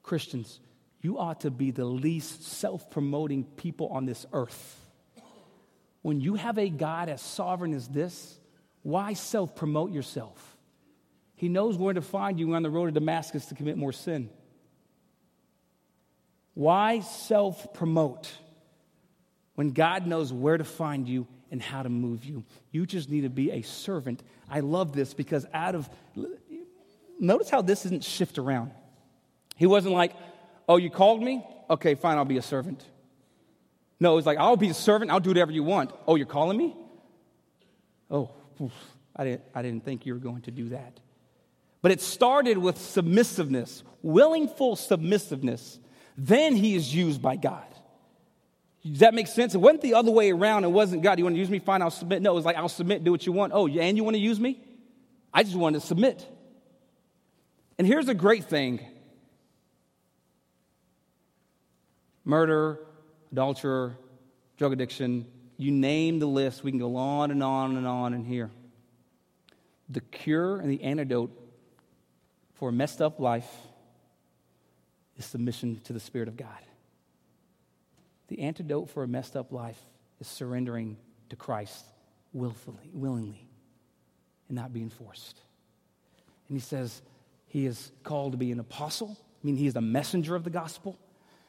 Christians, 0.02 0.60
you 1.02 1.19
ought 1.19 1.41
to 1.41 1.52
be 1.52 1.72
the 1.72 1.86
least 1.86 2.43
self 2.43 2.89
promoting 2.89 3.43
people 3.43 3.88
on 3.89 4.06
this 4.06 4.26
earth. 4.34 4.80
When 6.02 6.19
you 6.19 6.36
have 6.36 6.58
a 6.58 6.69
God 6.69 7.10
as 7.10 7.22
sovereign 7.22 7.74
as 7.74 7.88
this, 7.88 8.39
why 8.82 9.13
self 9.13 9.56
promote 9.56 9.91
yourself? 9.91 10.53
He 11.43 11.49
knows 11.49 11.77
where 11.77 11.93
to 11.93 12.01
find 12.01 12.39
you 12.39 12.53
on 12.53 12.63
the 12.63 12.69
road 12.69 12.86
to 12.86 12.93
Damascus 12.93 13.47
to 13.47 13.53
commit 13.53 13.75
more 13.75 13.91
sin. 13.91 14.29
Why 16.53 17.01
self 17.01 17.73
promote 17.73 18.32
when 19.56 19.71
God 19.71 20.08
knows 20.08 20.32
where 20.32 20.58
to 20.58 20.63
find 20.63 21.06
you 21.06 21.27
and 21.51 21.62
how 21.62 21.84
to 21.84 21.89
move 21.89 22.23
you? 22.23 22.45
You 22.71 22.86
just 22.86 23.10
need 23.10 23.23
to 23.23 23.29
be 23.29 23.51
a 23.51 23.62
servant. 23.62 24.23
I 24.49 24.62
love 24.62 24.93
this 24.93 25.13
because 25.13 25.45
out 25.53 25.75
of, 25.75 25.89
notice 27.19 27.49
how 27.49 27.62
this 27.62 27.86
isn't 27.88 28.06
shift 28.06 28.38
around. 28.38 28.71
He 29.58 29.65
wasn't 29.65 29.95
like, 29.95 30.13
oh, 30.69 30.77
you 30.77 30.89
called 30.89 31.21
me? 31.21 31.45
Okay, 31.69 31.95
fine, 31.95 32.17
I'll 32.17 32.23
be 32.23 32.38
a 32.38 32.41
servant. 32.41 32.86
No, 33.99 34.17
it's 34.17 34.25
like, 34.25 34.38
I'll 34.38 34.56
be 34.56 34.69
a 34.69 34.73
servant, 34.73 35.12
I'll 35.12 35.19
do 35.19 35.32
whatever 35.32 35.51
you 35.51 35.63
want. 35.63 35.91
Oh, 36.08 36.15
you're 36.15 36.25
calling 36.25 36.58
me? 36.58 36.73
Oh, 38.10 38.32
I 39.13 39.25
didn't, 39.25 39.41
I 39.53 39.62
didn't 39.62 39.84
think 39.84 40.06
you 40.06 40.13
were 40.13 40.21
going 40.21 40.43
to 40.43 40.51
do 40.51 40.69
that. 40.69 41.01
But 41.84 41.91
it 41.91 42.02
started 42.02 42.58
with 42.58 42.78
submissiveness, 42.80 43.84
willingful 44.02 44.78
submissiveness. 44.78 45.80
Then 46.17 46.56
he 46.56 46.76
is 46.76 46.96
used 46.96 47.22
by 47.22 47.36
God. 47.36 47.65
Does 48.86 49.00
that 49.00 49.13
make 49.13 49.28
sense? 49.28 49.54
It 49.54 49.58
wasn't 49.58 49.82
the 49.82 49.93
other 49.93 50.10
way 50.10 50.32
around. 50.32 50.63
It 50.63 50.72
wasn't 50.72 51.04
God, 51.04 51.19
you 51.19 51.26
want 51.26 51.36
to 51.36 51.39
use 51.39 51.50
me? 51.50 51.60
Fine, 51.60 51.82
I'll 51.82 51.91
submit. 51.91 52.22
No, 52.22 52.32
it 52.32 52.36
was 52.36 52.46
like, 52.46 52.56
I'll 52.56 52.69
submit, 52.69 53.04
do 53.04 53.12
what 53.12 53.26
you 53.26 53.34
want. 53.34 53.52
Oh, 53.54 53.67
and 53.67 53.98
you 53.98 54.04
want 54.04 54.15
to 54.15 54.22
use 54.22 54.39
me? 54.39 54.62
I 55.34 55.43
just 55.43 55.56
wanted 55.58 55.82
to 55.82 55.86
submit. 55.86 56.26
And 57.78 57.86
here's 57.86 58.08
a 58.08 58.13
great 58.13 58.46
thing 58.46 58.80
murder, 62.24 62.80
adulterer, 63.34 63.98
drug 64.58 64.72
addiction, 64.72 65.26
you 65.58 65.72
name 65.72 66.19
the 66.19 66.28
list. 66.28 66.63
We 66.63 66.72
can 66.72 66.80
go 66.80 66.96
on 66.96 67.30
and 67.30 67.43
on 67.43 67.76
and 67.76 67.86
on 67.86 68.13
in 68.13 68.24
here. 68.24 68.52
The 69.89 70.00
cure 70.00 70.60
and 70.60 70.72
the 70.72 70.82
antidote 70.84 71.42
for 72.54 72.70
a 72.70 72.72
messed 72.72 73.02
up 73.02 73.20
life 73.20 73.50
is 75.18 75.26
submission 75.26 75.80
to 75.86 75.94
the 75.94 76.00
Spirit 76.00 76.28
of 76.28 76.38
God. 76.38 76.50
The 78.28 78.39
antidote 78.39 78.89
for 78.89 79.04
a 79.04 79.08
messed 79.08 79.36
up 79.36 79.52
life 79.52 79.80
is 80.20 80.28
surrendering 80.28 80.98
to 81.30 81.36
Christ 81.36 81.86
willfully, 82.32 82.89
willingly, 82.94 83.48
and 84.48 84.56
not 84.56 84.74
being 84.74 84.89
forced. 84.89 85.39
And 86.48 86.58
he 86.58 86.62
says 86.62 87.02
he 87.48 87.66
is 87.66 87.92
called 88.04 88.32
to 88.32 88.38
be 88.38 88.52
an 88.52 88.60
apostle, 88.60 89.18
I 89.44 89.46
mean, 89.46 89.58
he 89.58 89.68
is 89.68 89.76
a 89.76 89.82
messenger 89.82 90.36
of 90.36 90.44
the 90.44 90.50
gospel 90.50 90.98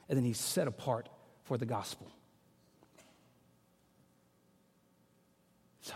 and 0.09 0.17
then 0.17 0.25
he's 0.25 0.41
set 0.41 0.67
apart 0.67 1.09
for 1.45 1.57
the 1.57 1.67
gospel. 1.67 2.11
So, 5.81 5.95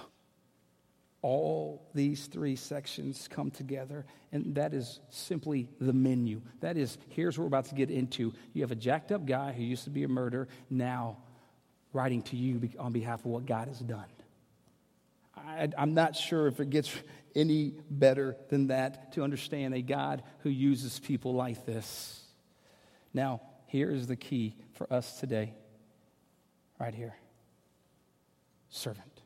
all 1.22 1.88
these 1.94 2.26
three 2.26 2.57
sections 2.57 3.28
come 3.28 3.50
together, 3.50 4.07
and 4.33 4.54
that 4.54 4.72
is 4.72 5.00
simply 5.11 5.68
the 5.81 5.92
menu. 5.92 6.40
That 6.61 6.76
is, 6.76 6.96
here's 7.09 7.37
what 7.37 7.42
we're 7.42 7.48
about 7.48 7.66
to 7.66 7.74
get 7.74 7.90
into. 7.90 8.33
You 8.52 8.62
have 8.62 8.70
a 8.70 8.76
jacked 8.76 9.11
up 9.11 9.26
guy 9.26 9.52
who 9.52 9.62
used 9.62 9.85
to 9.85 9.90
be 9.90 10.04
a 10.04 10.09
murderer, 10.09 10.48
now 10.70 11.18
writing 11.92 12.22
to 12.22 12.37
you 12.37 12.68
on 12.78 12.92
behalf 12.92 13.20
of 13.20 13.26
what 13.26 13.46
God 13.46 13.68
has 13.68 13.81
done. 13.81 14.04
I, 15.37 15.68
am 15.76 15.94
not 15.94 16.14
sure 16.14 16.46
if 16.46 16.61
it 16.61 16.70
gets 16.70 16.92
any 17.35 17.74
better 17.90 18.37
than 18.48 18.68
that 18.68 19.12
to 19.12 19.22
understand 19.22 19.74
a 19.74 19.83
God 19.83 20.22
who 20.40 20.50
uses 20.50 20.98
people 20.98 21.35
like 21.35 21.64
this. 21.66 22.20
Now, 23.14 23.40
here 23.66 23.90
is 23.90 24.07
the 24.07 24.16
key 24.16 24.57
for 24.74 24.92
us 24.92 25.20
today, 25.20 25.54
right 26.78 26.94
here 26.94 27.14
servant. 28.70 29.17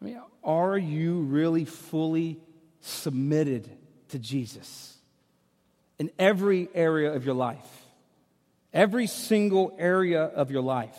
I 0.00 0.04
mean, 0.04 0.20
are 0.44 0.76
you 0.76 1.20
really 1.20 1.64
fully 1.64 2.38
submitted 2.80 3.68
to 4.08 4.18
Jesus 4.18 4.96
in 5.98 6.10
every 6.18 6.68
area 6.74 7.14
of 7.14 7.24
your 7.24 7.34
life? 7.34 7.84
Every 8.72 9.06
single 9.06 9.74
area 9.78 10.22
of 10.22 10.50
your 10.50 10.62
life. 10.62 10.98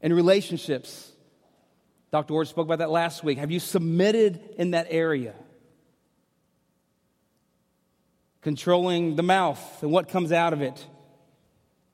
In 0.00 0.12
relationships, 0.12 1.12
Dr. 2.10 2.32
Ward 2.32 2.48
spoke 2.48 2.66
about 2.66 2.78
that 2.78 2.90
last 2.90 3.22
week. 3.22 3.38
Have 3.38 3.50
you 3.50 3.60
submitted 3.60 4.40
in 4.56 4.70
that 4.70 4.86
area? 4.90 5.34
controlling 8.46 9.16
the 9.16 9.24
mouth 9.24 9.82
and 9.82 9.90
what 9.90 10.08
comes 10.08 10.30
out 10.30 10.52
of 10.52 10.62
it? 10.62 10.86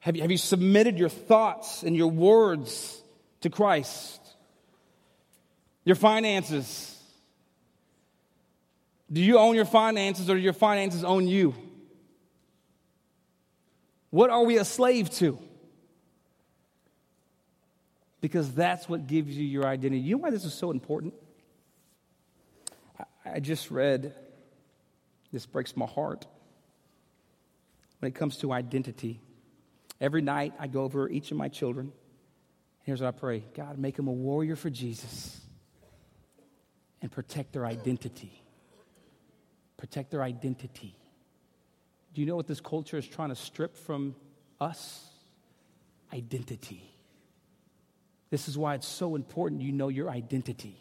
Have 0.01 0.17
you, 0.17 0.21
have 0.21 0.31
you 0.31 0.37
submitted 0.37 0.99
your 0.99 1.09
thoughts 1.09 1.83
and 1.83 1.97
your 1.97 2.11
words 2.11 3.03
to 3.41 3.49
Christ? 3.49 4.21
Your 5.85 5.97
finances. 5.97 6.89
Do 9.13 9.21
you 9.21 9.39
own 9.39 9.55
your 9.55 9.65
finances 9.65 10.31
or 10.31 10.35
do 10.35 10.41
your 10.41 10.53
finances 10.53 11.05
own 11.05 11.27
you? 11.27 11.55
What 14.11 14.31
are 14.31 14.45
we 14.45 14.59
a 14.59 14.65
slave 14.65 15.11
to? 15.17 15.39
Because 18.21 18.53
that's 18.55 18.89
what 18.89 19.07
gives 19.07 19.37
you 19.37 19.45
your 19.45 19.67
identity. 19.67 20.01
You 20.01 20.17
know 20.17 20.23
why 20.23 20.31
this 20.31 20.45
is 20.45 20.55
so 20.55 20.71
important? 20.71 21.15
I 23.25 23.41
just 23.41 23.71
read, 23.71 24.15
this 25.33 25.47
breaks 25.47 25.77
my 25.77 25.87
heart 25.87 26.27
when 27.99 28.11
it 28.11 28.15
comes 28.15 28.37
to 28.39 28.53
identity. 28.53 29.21
Every 30.01 30.23
night 30.23 30.55
I 30.59 30.69
go 30.69 30.83
over 30.85 31.09
each 31.09 31.31
of 31.31 31.37
my 31.37 31.49
children. 31.49 31.93
Here's 32.83 33.01
what 33.01 33.09
I 33.09 33.19
pray 33.19 33.45
God, 33.55 33.79
make 33.79 33.97
them 33.97 34.09
a 34.09 34.13
warrior 34.13 34.57
for 34.57 34.71
Jesus 34.71 35.42
and 37.03 37.11
protect 37.11 37.53
their 37.53 37.67
identity. 37.67 38.43
Protect 39.77 40.11
their 40.11 40.23
identity. 40.23 40.97
Do 42.15 42.21
you 42.21 42.27
know 42.27 42.37
what 42.37 42.47
this 42.47 42.61
culture 42.61 42.97
is 42.97 43.07
trying 43.07 43.31
to 43.31 43.35
strip 43.35 43.77
from 43.77 44.15
us? 44.61 45.09
Identity. 46.15 46.89
This 48.31 48.49
is 48.49 48.57
why 48.57 48.77
it's 48.77 48.87
so 48.87 49.17
important 49.17 49.61
you 49.61 49.73
know 49.73 49.89
your 49.89 50.09
identity. 50.09 50.77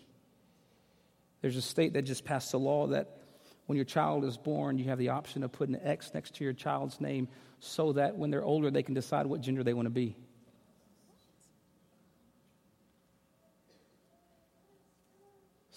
There's 1.42 1.58
a 1.58 1.62
state 1.62 1.94
that 1.94 2.04
just 2.04 2.24
passed 2.24 2.54
a 2.54 2.58
law 2.58 2.88
that 2.88 3.18
when 3.66 3.76
your 3.76 3.86
child 3.86 4.24
is 4.26 4.38
born, 4.38 4.78
you 4.78 4.86
have 4.86 5.00
the 5.00 5.10
option 5.10 5.44
of 5.44 5.52
putting 5.52 5.76
an 5.76 5.82
X 5.84 6.12
next 6.14 6.36
to 6.36 6.44
your 6.44 6.54
child's 6.54 7.02
name 7.02 7.28
so 7.60 7.94
that 7.94 8.16
when 8.18 8.30
they're 8.30 8.44
older, 8.44 8.70
they 8.70 8.84
can 8.84 8.94
decide 8.94 9.26
what 9.26 9.42
gender 9.42 9.64
they 9.64 9.74
want 9.74 9.86
to 9.86 9.92
be. 9.92 10.16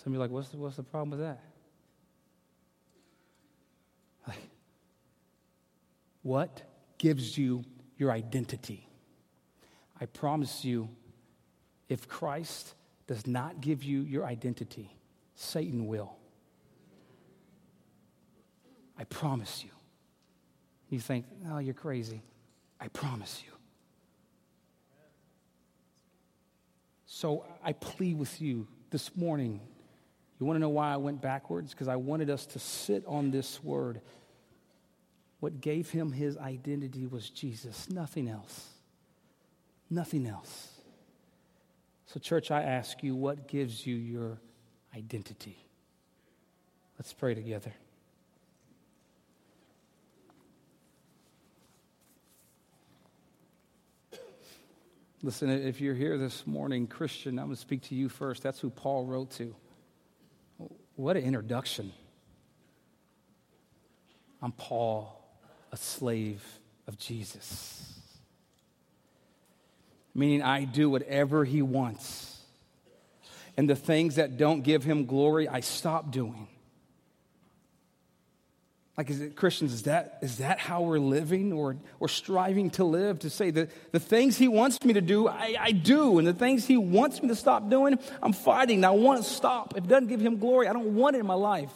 Some 0.05 0.13
of 0.13 0.17
you 0.17 0.21
are 0.21 0.25
like, 0.25 0.31
what's 0.31 0.51
the, 0.51 0.59
what's 0.59 0.77
the 0.77 0.83
problem 0.83 1.13
with 1.13 1.21
that? 1.21 1.41
Like, 4.29 4.51
what 6.21 6.61
gives 6.99 7.39
you 7.39 7.65
your 7.97 8.11
identity? 8.11 8.87
I 9.99 10.05
promise 10.05 10.63
you, 10.63 10.91
if 11.89 12.07
Christ 12.07 12.75
does 13.07 13.27
not 13.27 13.63
give 13.63 13.83
you 13.83 14.03
your 14.03 14.27
identity, 14.27 14.95
Satan 15.37 15.87
will. 15.87 16.15
I 18.99 19.05
promise 19.05 19.65
you. 19.65 19.71
You 20.91 21.01
think, 21.01 21.25
oh, 21.49 21.59
you're 21.59 21.73
crazy. 21.73 22.21
I 22.79 22.89
promise 22.89 23.43
you. 23.45 23.53
So 27.07 27.47
I 27.65 27.73
plead 27.73 28.19
with 28.19 28.43
you 28.43 28.69
this 28.91 29.17
morning. 29.17 29.61
You 30.39 30.47
want 30.47 30.57
to 30.57 30.61
know 30.61 30.69
why 30.69 30.93
I 30.93 30.97
went 30.97 31.23
backwards? 31.23 31.71
Because 31.71 31.89
I 31.89 31.97
wanted 31.97 32.31
us 32.31 32.47
to 32.47 32.59
sit 32.59 33.05
on 33.07 33.31
this 33.31 33.63
word. 33.63 34.01
What 35.41 35.61
gave 35.61 35.91
him 35.91 36.11
his 36.11 36.37
identity 36.37 37.07
was 37.07 37.31
Jesus, 37.31 37.89
nothing 37.91 38.29
else. 38.29 38.69
Nothing 39.91 40.27
else. 40.27 40.71
So, 42.07 42.19
church, 42.19 42.51
I 42.51 42.63
ask 42.63 43.03
you, 43.03 43.15
what 43.15 43.49
gives 43.49 43.87
you 43.87 43.95
your 43.95 44.39
identity? 44.97 45.57
Let's 46.99 47.13
pray 47.13 47.35
together. 47.35 47.73
Listen, 55.23 55.49
if 55.49 55.81
you're 55.81 55.95
here 55.95 56.19
this 56.19 56.47
morning, 56.47 56.87
Christian, 56.87 57.39
I'm 57.39 57.47
going 57.47 57.57
to 57.57 57.61
speak 57.61 57.83
to 57.85 57.95
you 57.95 58.09
first. 58.09 58.43
That's 58.43 58.61
who 58.61 58.69
Paul 58.69 59.07
wrote 59.07 59.31
to. 59.33 59.55
What 60.97 61.17
an 61.17 61.25
introduction. 61.25 61.93
I'm 64.41 64.53
Paul, 64.53 65.21
a 65.73 65.77
slave 65.77 66.45
of 66.87 66.99
Jesus. 66.99 67.81
meaning 70.15 70.43
I 70.43 70.65
do 70.65 70.89
whatever 70.89 71.45
He 71.45 71.61
wants. 71.63 72.41
And 73.57 73.69
the 73.69 73.77
things 73.77 74.17
that 74.17 74.37
don't 74.37 74.63
give 74.63 74.85
Him 74.85 75.07
glory, 75.07 75.49
I 75.49 75.61
stop 75.61 76.13
doing. 76.13 76.47
Like, 78.97 79.11
is 79.11 79.21
it, 79.21 79.35
Christians, 79.35 79.73
is 79.73 79.83
that, 79.85 80.19
is 80.23 80.39
that 80.39 80.61
how 80.61 80.83
we're 80.83 81.01
living 81.01 81.53
or, 81.53 81.77
or 81.99 82.09
striving 82.09 82.71
to 82.71 82.85
live? 82.85 83.19
To 83.21 83.31
say 83.31 83.51
that 83.51 83.71
the 83.91 83.99
things 83.99 84.37
He 84.37 84.47
wants 84.47 84.85
me 84.85 84.93
to 84.93 85.01
do, 85.01 85.27
I, 85.27 85.57
I 85.59 85.73
do. 85.73 86.19
And 86.19 86.29
the 86.29 86.33
things 86.33 86.65
He 86.65 86.77
wants 86.77 87.21
me 87.21 87.29
to 87.29 87.35
stop 87.35 87.69
doing, 87.69 87.99
I'm 88.23 88.33
fighting. 88.33 88.85
I 88.85 88.91
want 88.91 89.25
to 89.25 89.29
stop. 89.29 89.77
If 89.77 89.85
it 89.85 89.89
doesn't 89.89 90.07
give 90.07 90.21
Him 90.21 90.39
glory, 90.39 90.69
I 90.69 90.73
don't 90.73 90.95
want 90.95 91.17
it 91.17 91.21
in 91.21 91.27
my 91.27 91.35
life. 91.35 91.73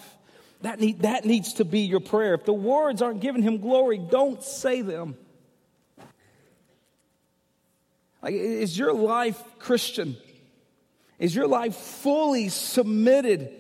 That, 0.63 0.79
need, 0.79 1.03
that 1.03 1.25
needs 1.25 1.55
to 1.55 1.65
be 1.65 1.81
your 1.81 2.01
prayer. 2.01 2.35
If 2.35 2.45
the 2.45 2.53
words 2.53 3.03
aren't 3.03 3.21
giving 3.21 3.43
Him 3.43 3.59
glory, 3.59 3.99
don't 3.99 4.43
say 4.43 4.83
them. 4.83 5.17
Like, 8.23 8.35
is 8.35 8.79
your 8.79 8.93
life 8.93 9.41
Christian? 9.59 10.17
Is 11.19 11.35
your 11.35 11.49
life 11.49 11.75
fully 11.75 12.49
submitted 12.49 13.53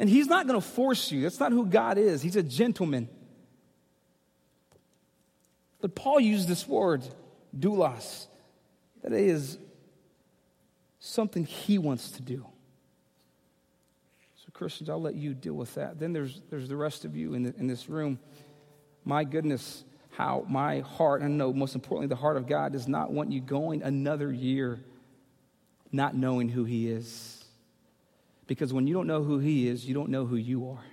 and 0.00 0.08
He's 0.08 0.26
not 0.26 0.48
going 0.48 0.60
to 0.60 0.66
force 0.66 1.12
you. 1.12 1.22
That's 1.22 1.38
not 1.38 1.52
who 1.52 1.66
God 1.66 1.98
is. 1.98 2.22
He's 2.22 2.34
a 2.34 2.42
gentleman. 2.42 3.08
But 5.80 5.94
Paul 5.94 6.18
used 6.18 6.48
this 6.48 6.66
word, 6.66 7.06
doulos, 7.56 8.26
that 9.02 9.12
is 9.12 9.58
something 10.98 11.44
he 11.44 11.78
wants 11.78 12.12
to 12.12 12.22
do. 12.22 12.46
So, 14.36 14.50
Christians, 14.52 14.90
I'll 14.90 15.00
let 15.00 15.14
you 15.14 15.34
deal 15.34 15.54
with 15.54 15.74
that. 15.74 15.98
Then 15.98 16.12
there's, 16.12 16.40
there's 16.50 16.68
the 16.68 16.76
rest 16.76 17.04
of 17.04 17.16
you 17.16 17.34
in, 17.34 17.44
the, 17.44 17.54
in 17.56 17.66
this 17.66 17.88
room. 17.88 18.18
My 19.04 19.24
goodness, 19.24 19.84
how 20.10 20.44
my 20.48 20.80
heart, 20.80 21.22
and 21.22 21.34
I 21.34 21.36
know 21.36 21.52
most 21.52 21.74
importantly, 21.74 22.08
the 22.08 22.20
heart 22.20 22.36
of 22.36 22.46
God 22.46 22.72
does 22.72 22.88
not 22.88 23.10
want 23.10 23.32
you 23.32 23.40
going 23.40 23.82
another 23.82 24.32
year 24.32 24.80
not 25.92 26.14
knowing 26.14 26.48
who 26.48 26.64
He 26.64 26.88
is. 26.88 27.39
Because 28.50 28.72
when 28.72 28.88
you 28.88 28.94
don't 28.94 29.06
know 29.06 29.22
who 29.22 29.38
He 29.38 29.68
is, 29.68 29.84
you 29.86 29.94
don't 29.94 30.08
know 30.08 30.26
who 30.26 30.34
you 30.34 30.70
are. 30.70 30.84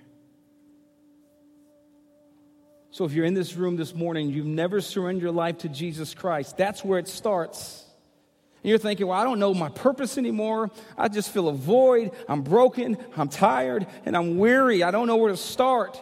So 2.92 3.04
if 3.04 3.12
you're 3.12 3.24
in 3.24 3.34
this 3.34 3.56
room 3.56 3.74
this 3.74 3.92
morning, 3.96 4.30
you've 4.30 4.46
never 4.46 4.80
surrendered 4.80 5.24
your 5.24 5.32
life 5.32 5.58
to 5.58 5.68
Jesus 5.68 6.14
Christ, 6.14 6.56
that's 6.56 6.84
where 6.84 7.00
it 7.00 7.08
starts. 7.08 7.84
And 8.62 8.70
you're 8.70 8.78
thinking, 8.78 9.08
well, 9.08 9.18
I 9.18 9.24
don't 9.24 9.40
know 9.40 9.54
my 9.54 9.70
purpose 9.70 10.18
anymore. 10.18 10.70
I 10.96 11.08
just 11.08 11.32
feel 11.32 11.48
a 11.48 11.52
void. 11.52 12.12
I'm 12.28 12.42
broken. 12.42 12.96
I'm 13.16 13.28
tired. 13.28 13.88
And 14.04 14.16
I'm 14.16 14.38
weary. 14.38 14.84
I 14.84 14.92
don't 14.92 15.08
know 15.08 15.16
where 15.16 15.32
to 15.32 15.36
start. 15.36 16.00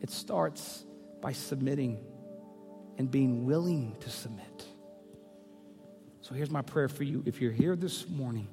It 0.00 0.08
starts 0.08 0.84
by 1.20 1.32
submitting 1.32 1.98
and 2.96 3.10
being 3.10 3.44
willing 3.44 3.94
to 4.00 4.08
submit. 4.08 4.64
So 6.22 6.34
here's 6.34 6.50
my 6.50 6.62
prayer 6.62 6.88
for 6.88 7.04
you. 7.04 7.22
If 7.26 7.42
you're 7.42 7.52
here 7.52 7.76
this 7.76 8.08
morning 8.08 8.48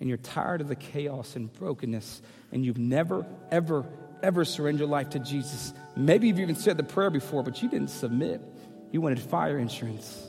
and 0.00 0.08
you're 0.08 0.18
tired 0.18 0.60
of 0.60 0.68
the 0.68 0.76
chaos 0.76 1.36
and 1.36 1.52
brokenness, 1.52 2.22
and 2.52 2.64
you've 2.64 2.78
never, 2.78 3.26
ever, 3.50 3.86
ever 4.22 4.44
surrendered 4.44 4.80
your 4.80 4.88
life 4.88 5.10
to 5.10 5.18
Jesus, 5.18 5.74
maybe 5.94 6.28
you've 6.28 6.40
even 6.40 6.56
said 6.56 6.76
the 6.76 6.82
prayer 6.82 7.10
before, 7.10 7.42
but 7.42 7.62
you 7.62 7.68
didn't 7.68 7.90
submit. 7.90 8.40
You 8.90 9.00
wanted 9.00 9.20
fire 9.20 9.58
insurance. 9.58 10.26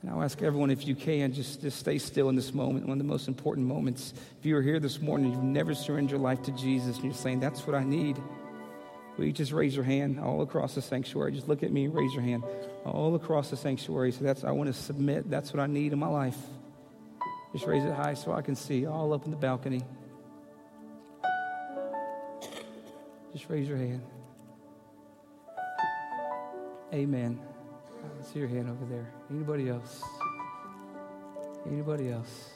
And 0.00 0.10
I'll 0.10 0.22
ask 0.22 0.40
everyone 0.40 0.70
if 0.70 0.86
you 0.86 0.94
can, 0.94 1.32
just, 1.32 1.60
just 1.60 1.80
stay 1.80 1.98
still 1.98 2.28
in 2.28 2.36
this 2.36 2.54
moment, 2.54 2.86
one 2.86 2.92
of 2.92 3.04
the 3.04 3.12
most 3.12 3.26
important 3.26 3.66
moments. 3.66 4.14
If 4.38 4.46
you're 4.46 4.62
here 4.62 4.78
this 4.78 5.00
morning, 5.00 5.32
you've 5.32 5.42
never 5.42 5.74
surrendered 5.74 6.12
your 6.12 6.20
life 6.20 6.42
to 6.42 6.52
Jesus, 6.52 6.96
and 6.96 7.04
you're 7.04 7.14
saying, 7.14 7.40
That's 7.40 7.66
what 7.66 7.74
I 7.74 7.82
need. 7.82 8.16
Will 9.16 9.24
you 9.24 9.32
just 9.32 9.50
raise 9.50 9.74
your 9.74 9.84
hand 9.84 10.20
all 10.20 10.42
across 10.42 10.76
the 10.76 10.82
sanctuary? 10.82 11.32
Just 11.32 11.48
look 11.48 11.64
at 11.64 11.72
me, 11.72 11.88
raise 11.88 12.14
your 12.14 12.22
hand 12.22 12.44
all 12.84 13.16
across 13.16 13.50
the 13.50 13.56
sanctuary. 13.56 14.12
So 14.12 14.22
that's 14.22 14.44
I 14.44 14.52
want 14.52 14.72
to 14.72 14.80
submit. 14.80 15.28
That's 15.28 15.52
what 15.52 15.58
I 15.58 15.66
need 15.66 15.92
in 15.92 15.98
my 15.98 16.06
life. 16.06 16.36
Just 17.52 17.66
raise 17.66 17.84
it 17.84 17.94
high 17.94 18.14
so 18.14 18.32
I 18.32 18.42
can 18.42 18.54
see 18.54 18.86
all 18.86 19.12
up 19.12 19.24
in 19.24 19.30
the 19.30 19.36
balcony. 19.36 19.82
Just 23.32 23.48
raise 23.48 23.68
your 23.68 23.78
hand. 23.78 24.02
Amen. 26.92 27.40
I 28.02 28.24
see 28.24 28.38
your 28.38 28.48
hand 28.48 28.70
over 28.70 28.84
there. 28.84 29.12
Anybody 29.30 29.68
else? 29.68 30.02
Anybody 31.66 32.10
else? 32.10 32.50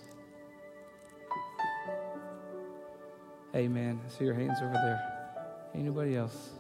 Amen. 3.55 4.01
I 4.07 4.11
see 4.11 4.25
your 4.25 4.35
hands 4.35 4.59
over 4.63 4.73
there. 4.73 5.01
Anybody 5.75 6.17
else? 6.17 6.51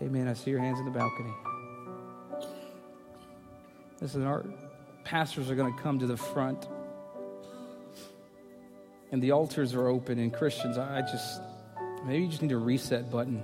Amen. 0.00 0.26
I 0.26 0.34
see 0.34 0.50
your 0.50 0.60
hands 0.60 0.78
in 0.78 0.84
the 0.84 0.90
balcony. 0.90 1.32
Listen, 4.00 4.24
our 4.24 4.44
pastors 5.12 5.50
are 5.50 5.54
going 5.54 5.70
to 5.70 5.82
come 5.82 5.98
to 5.98 6.06
the 6.06 6.16
front. 6.16 6.66
And 9.10 9.22
the 9.22 9.32
altars 9.32 9.74
are 9.74 9.86
open, 9.86 10.18
and 10.18 10.32
Christians, 10.32 10.78
I 10.78 11.02
just, 11.02 11.42
maybe 12.06 12.24
you 12.24 12.30
just 12.30 12.40
need 12.40 12.52
a 12.52 12.56
reset 12.56 13.10
button 13.10 13.42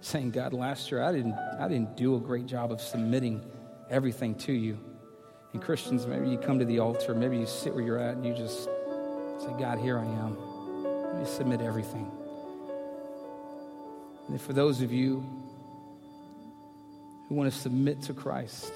saying, 0.00 0.32
God, 0.32 0.52
last 0.52 0.90
year 0.90 1.00
I 1.00 1.12
didn't, 1.12 1.34
I 1.60 1.68
didn't 1.68 1.96
do 1.96 2.16
a 2.16 2.18
great 2.18 2.46
job 2.46 2.72
of 2.72 2.80
submitting 2.80 3.48
everything 3.88 4.34
to 4.38 4.52
you. 4.52 4.80
And 5.52 5.62
Christians, 5.62 6.08
maybe 6.08 6.28
you 6.28 6.38
come 6.38 6.58
to 6.58 6.64
the 6.64 6.80
altar, 6.80 7.14
maybe 7.14 7.38
you 7.38 7.46
sit 7.46 7.72
where 7.72 7.84
you're 7.84 8.00
at 8.00 8.16
and 8.16 8.26
you 8.26 8.34
just 8.34 8.64
say, 8.64 9.54
God, 9.60 9.78
here 9.78 9.96
I 9.96 10.04
am. 10.04 10.36
Let 11.04 11.20
me 11.20 11.24
submit 11.24 11.60
everything. 11.60 12.10
And 14.26 14.42
for 14.42 14.54
those 14.54 14.82
of 14.82 14.92
you 14.92 15.24
who 17.28 17.36
want 17.36 17.52
to 17.52 17.56
submit 17.56 18.02
to 18.02 18.12
Christ, 18.12 18.72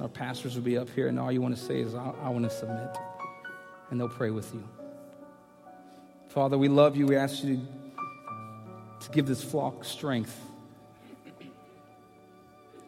our 0.00 0.08
pastors 0.08 0.54
will 0.56 0.62
be 0.62 0.76
up 0.76 0.90
here, 0.90 1.08
and 1.08 1.18
all 1.18 1.30
you 1.30 1.40
want 1.40 1.56
to 1.56 1.62
say 1.62 1.80
is, 1.80 1.94
I, 1.94 2.12
I 2.22 2.28
want 2.28 2.44
to 2.44 2.50
submit. 2.50 2.96
And 3.90 4.00
they'll 4.00 4.08
pray 4.08 4.30
with 4.30 4.52
you. 4.52 4.66
Father, 6.28 6.58
we 6.58 6.68
love 6.68 6.96
you. 6.96 7.06
We 7.06 7.16
ask 7.16 7.44
you 7.44 7.56
to, 7.56 9.06
to 9.06 9.12
give 9.12 9.26
this 9.26 9.42
flock 9.42 9.84
strength 9.84 10.36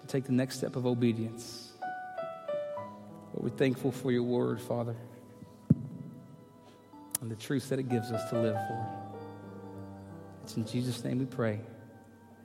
to 0.00 0.06
take 0.06 0.24
the 0.24 0.32
next 0.32 0.56
step 0.56 0.74
of 0.74 0.86
obedience. 0.86 1.72
But 3.32 3.42
we're 3.42 3.50
thankful 3.50 3.92
for 3.92 4.10
your 4.10 4.22
word, 4.22 4.60
Father, 4.60 4.96
and 7.20 7.30
the 7.30 7.36
truth 7.36 7.68
that 7.68 7.78
it 7.78 7.88
gives 7.88 8.10
us 8.10 8.28
to 8.30 8.40
live 8.40 8.56
for. 8.66 8.86
It's 10.42 10.56
in 10.56 10.66
Jesus' 10.66 11.04
name 11.04 11.18
we 11.18 11.26
pray. 11.26 11.60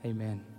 Amen. 0.05 0.50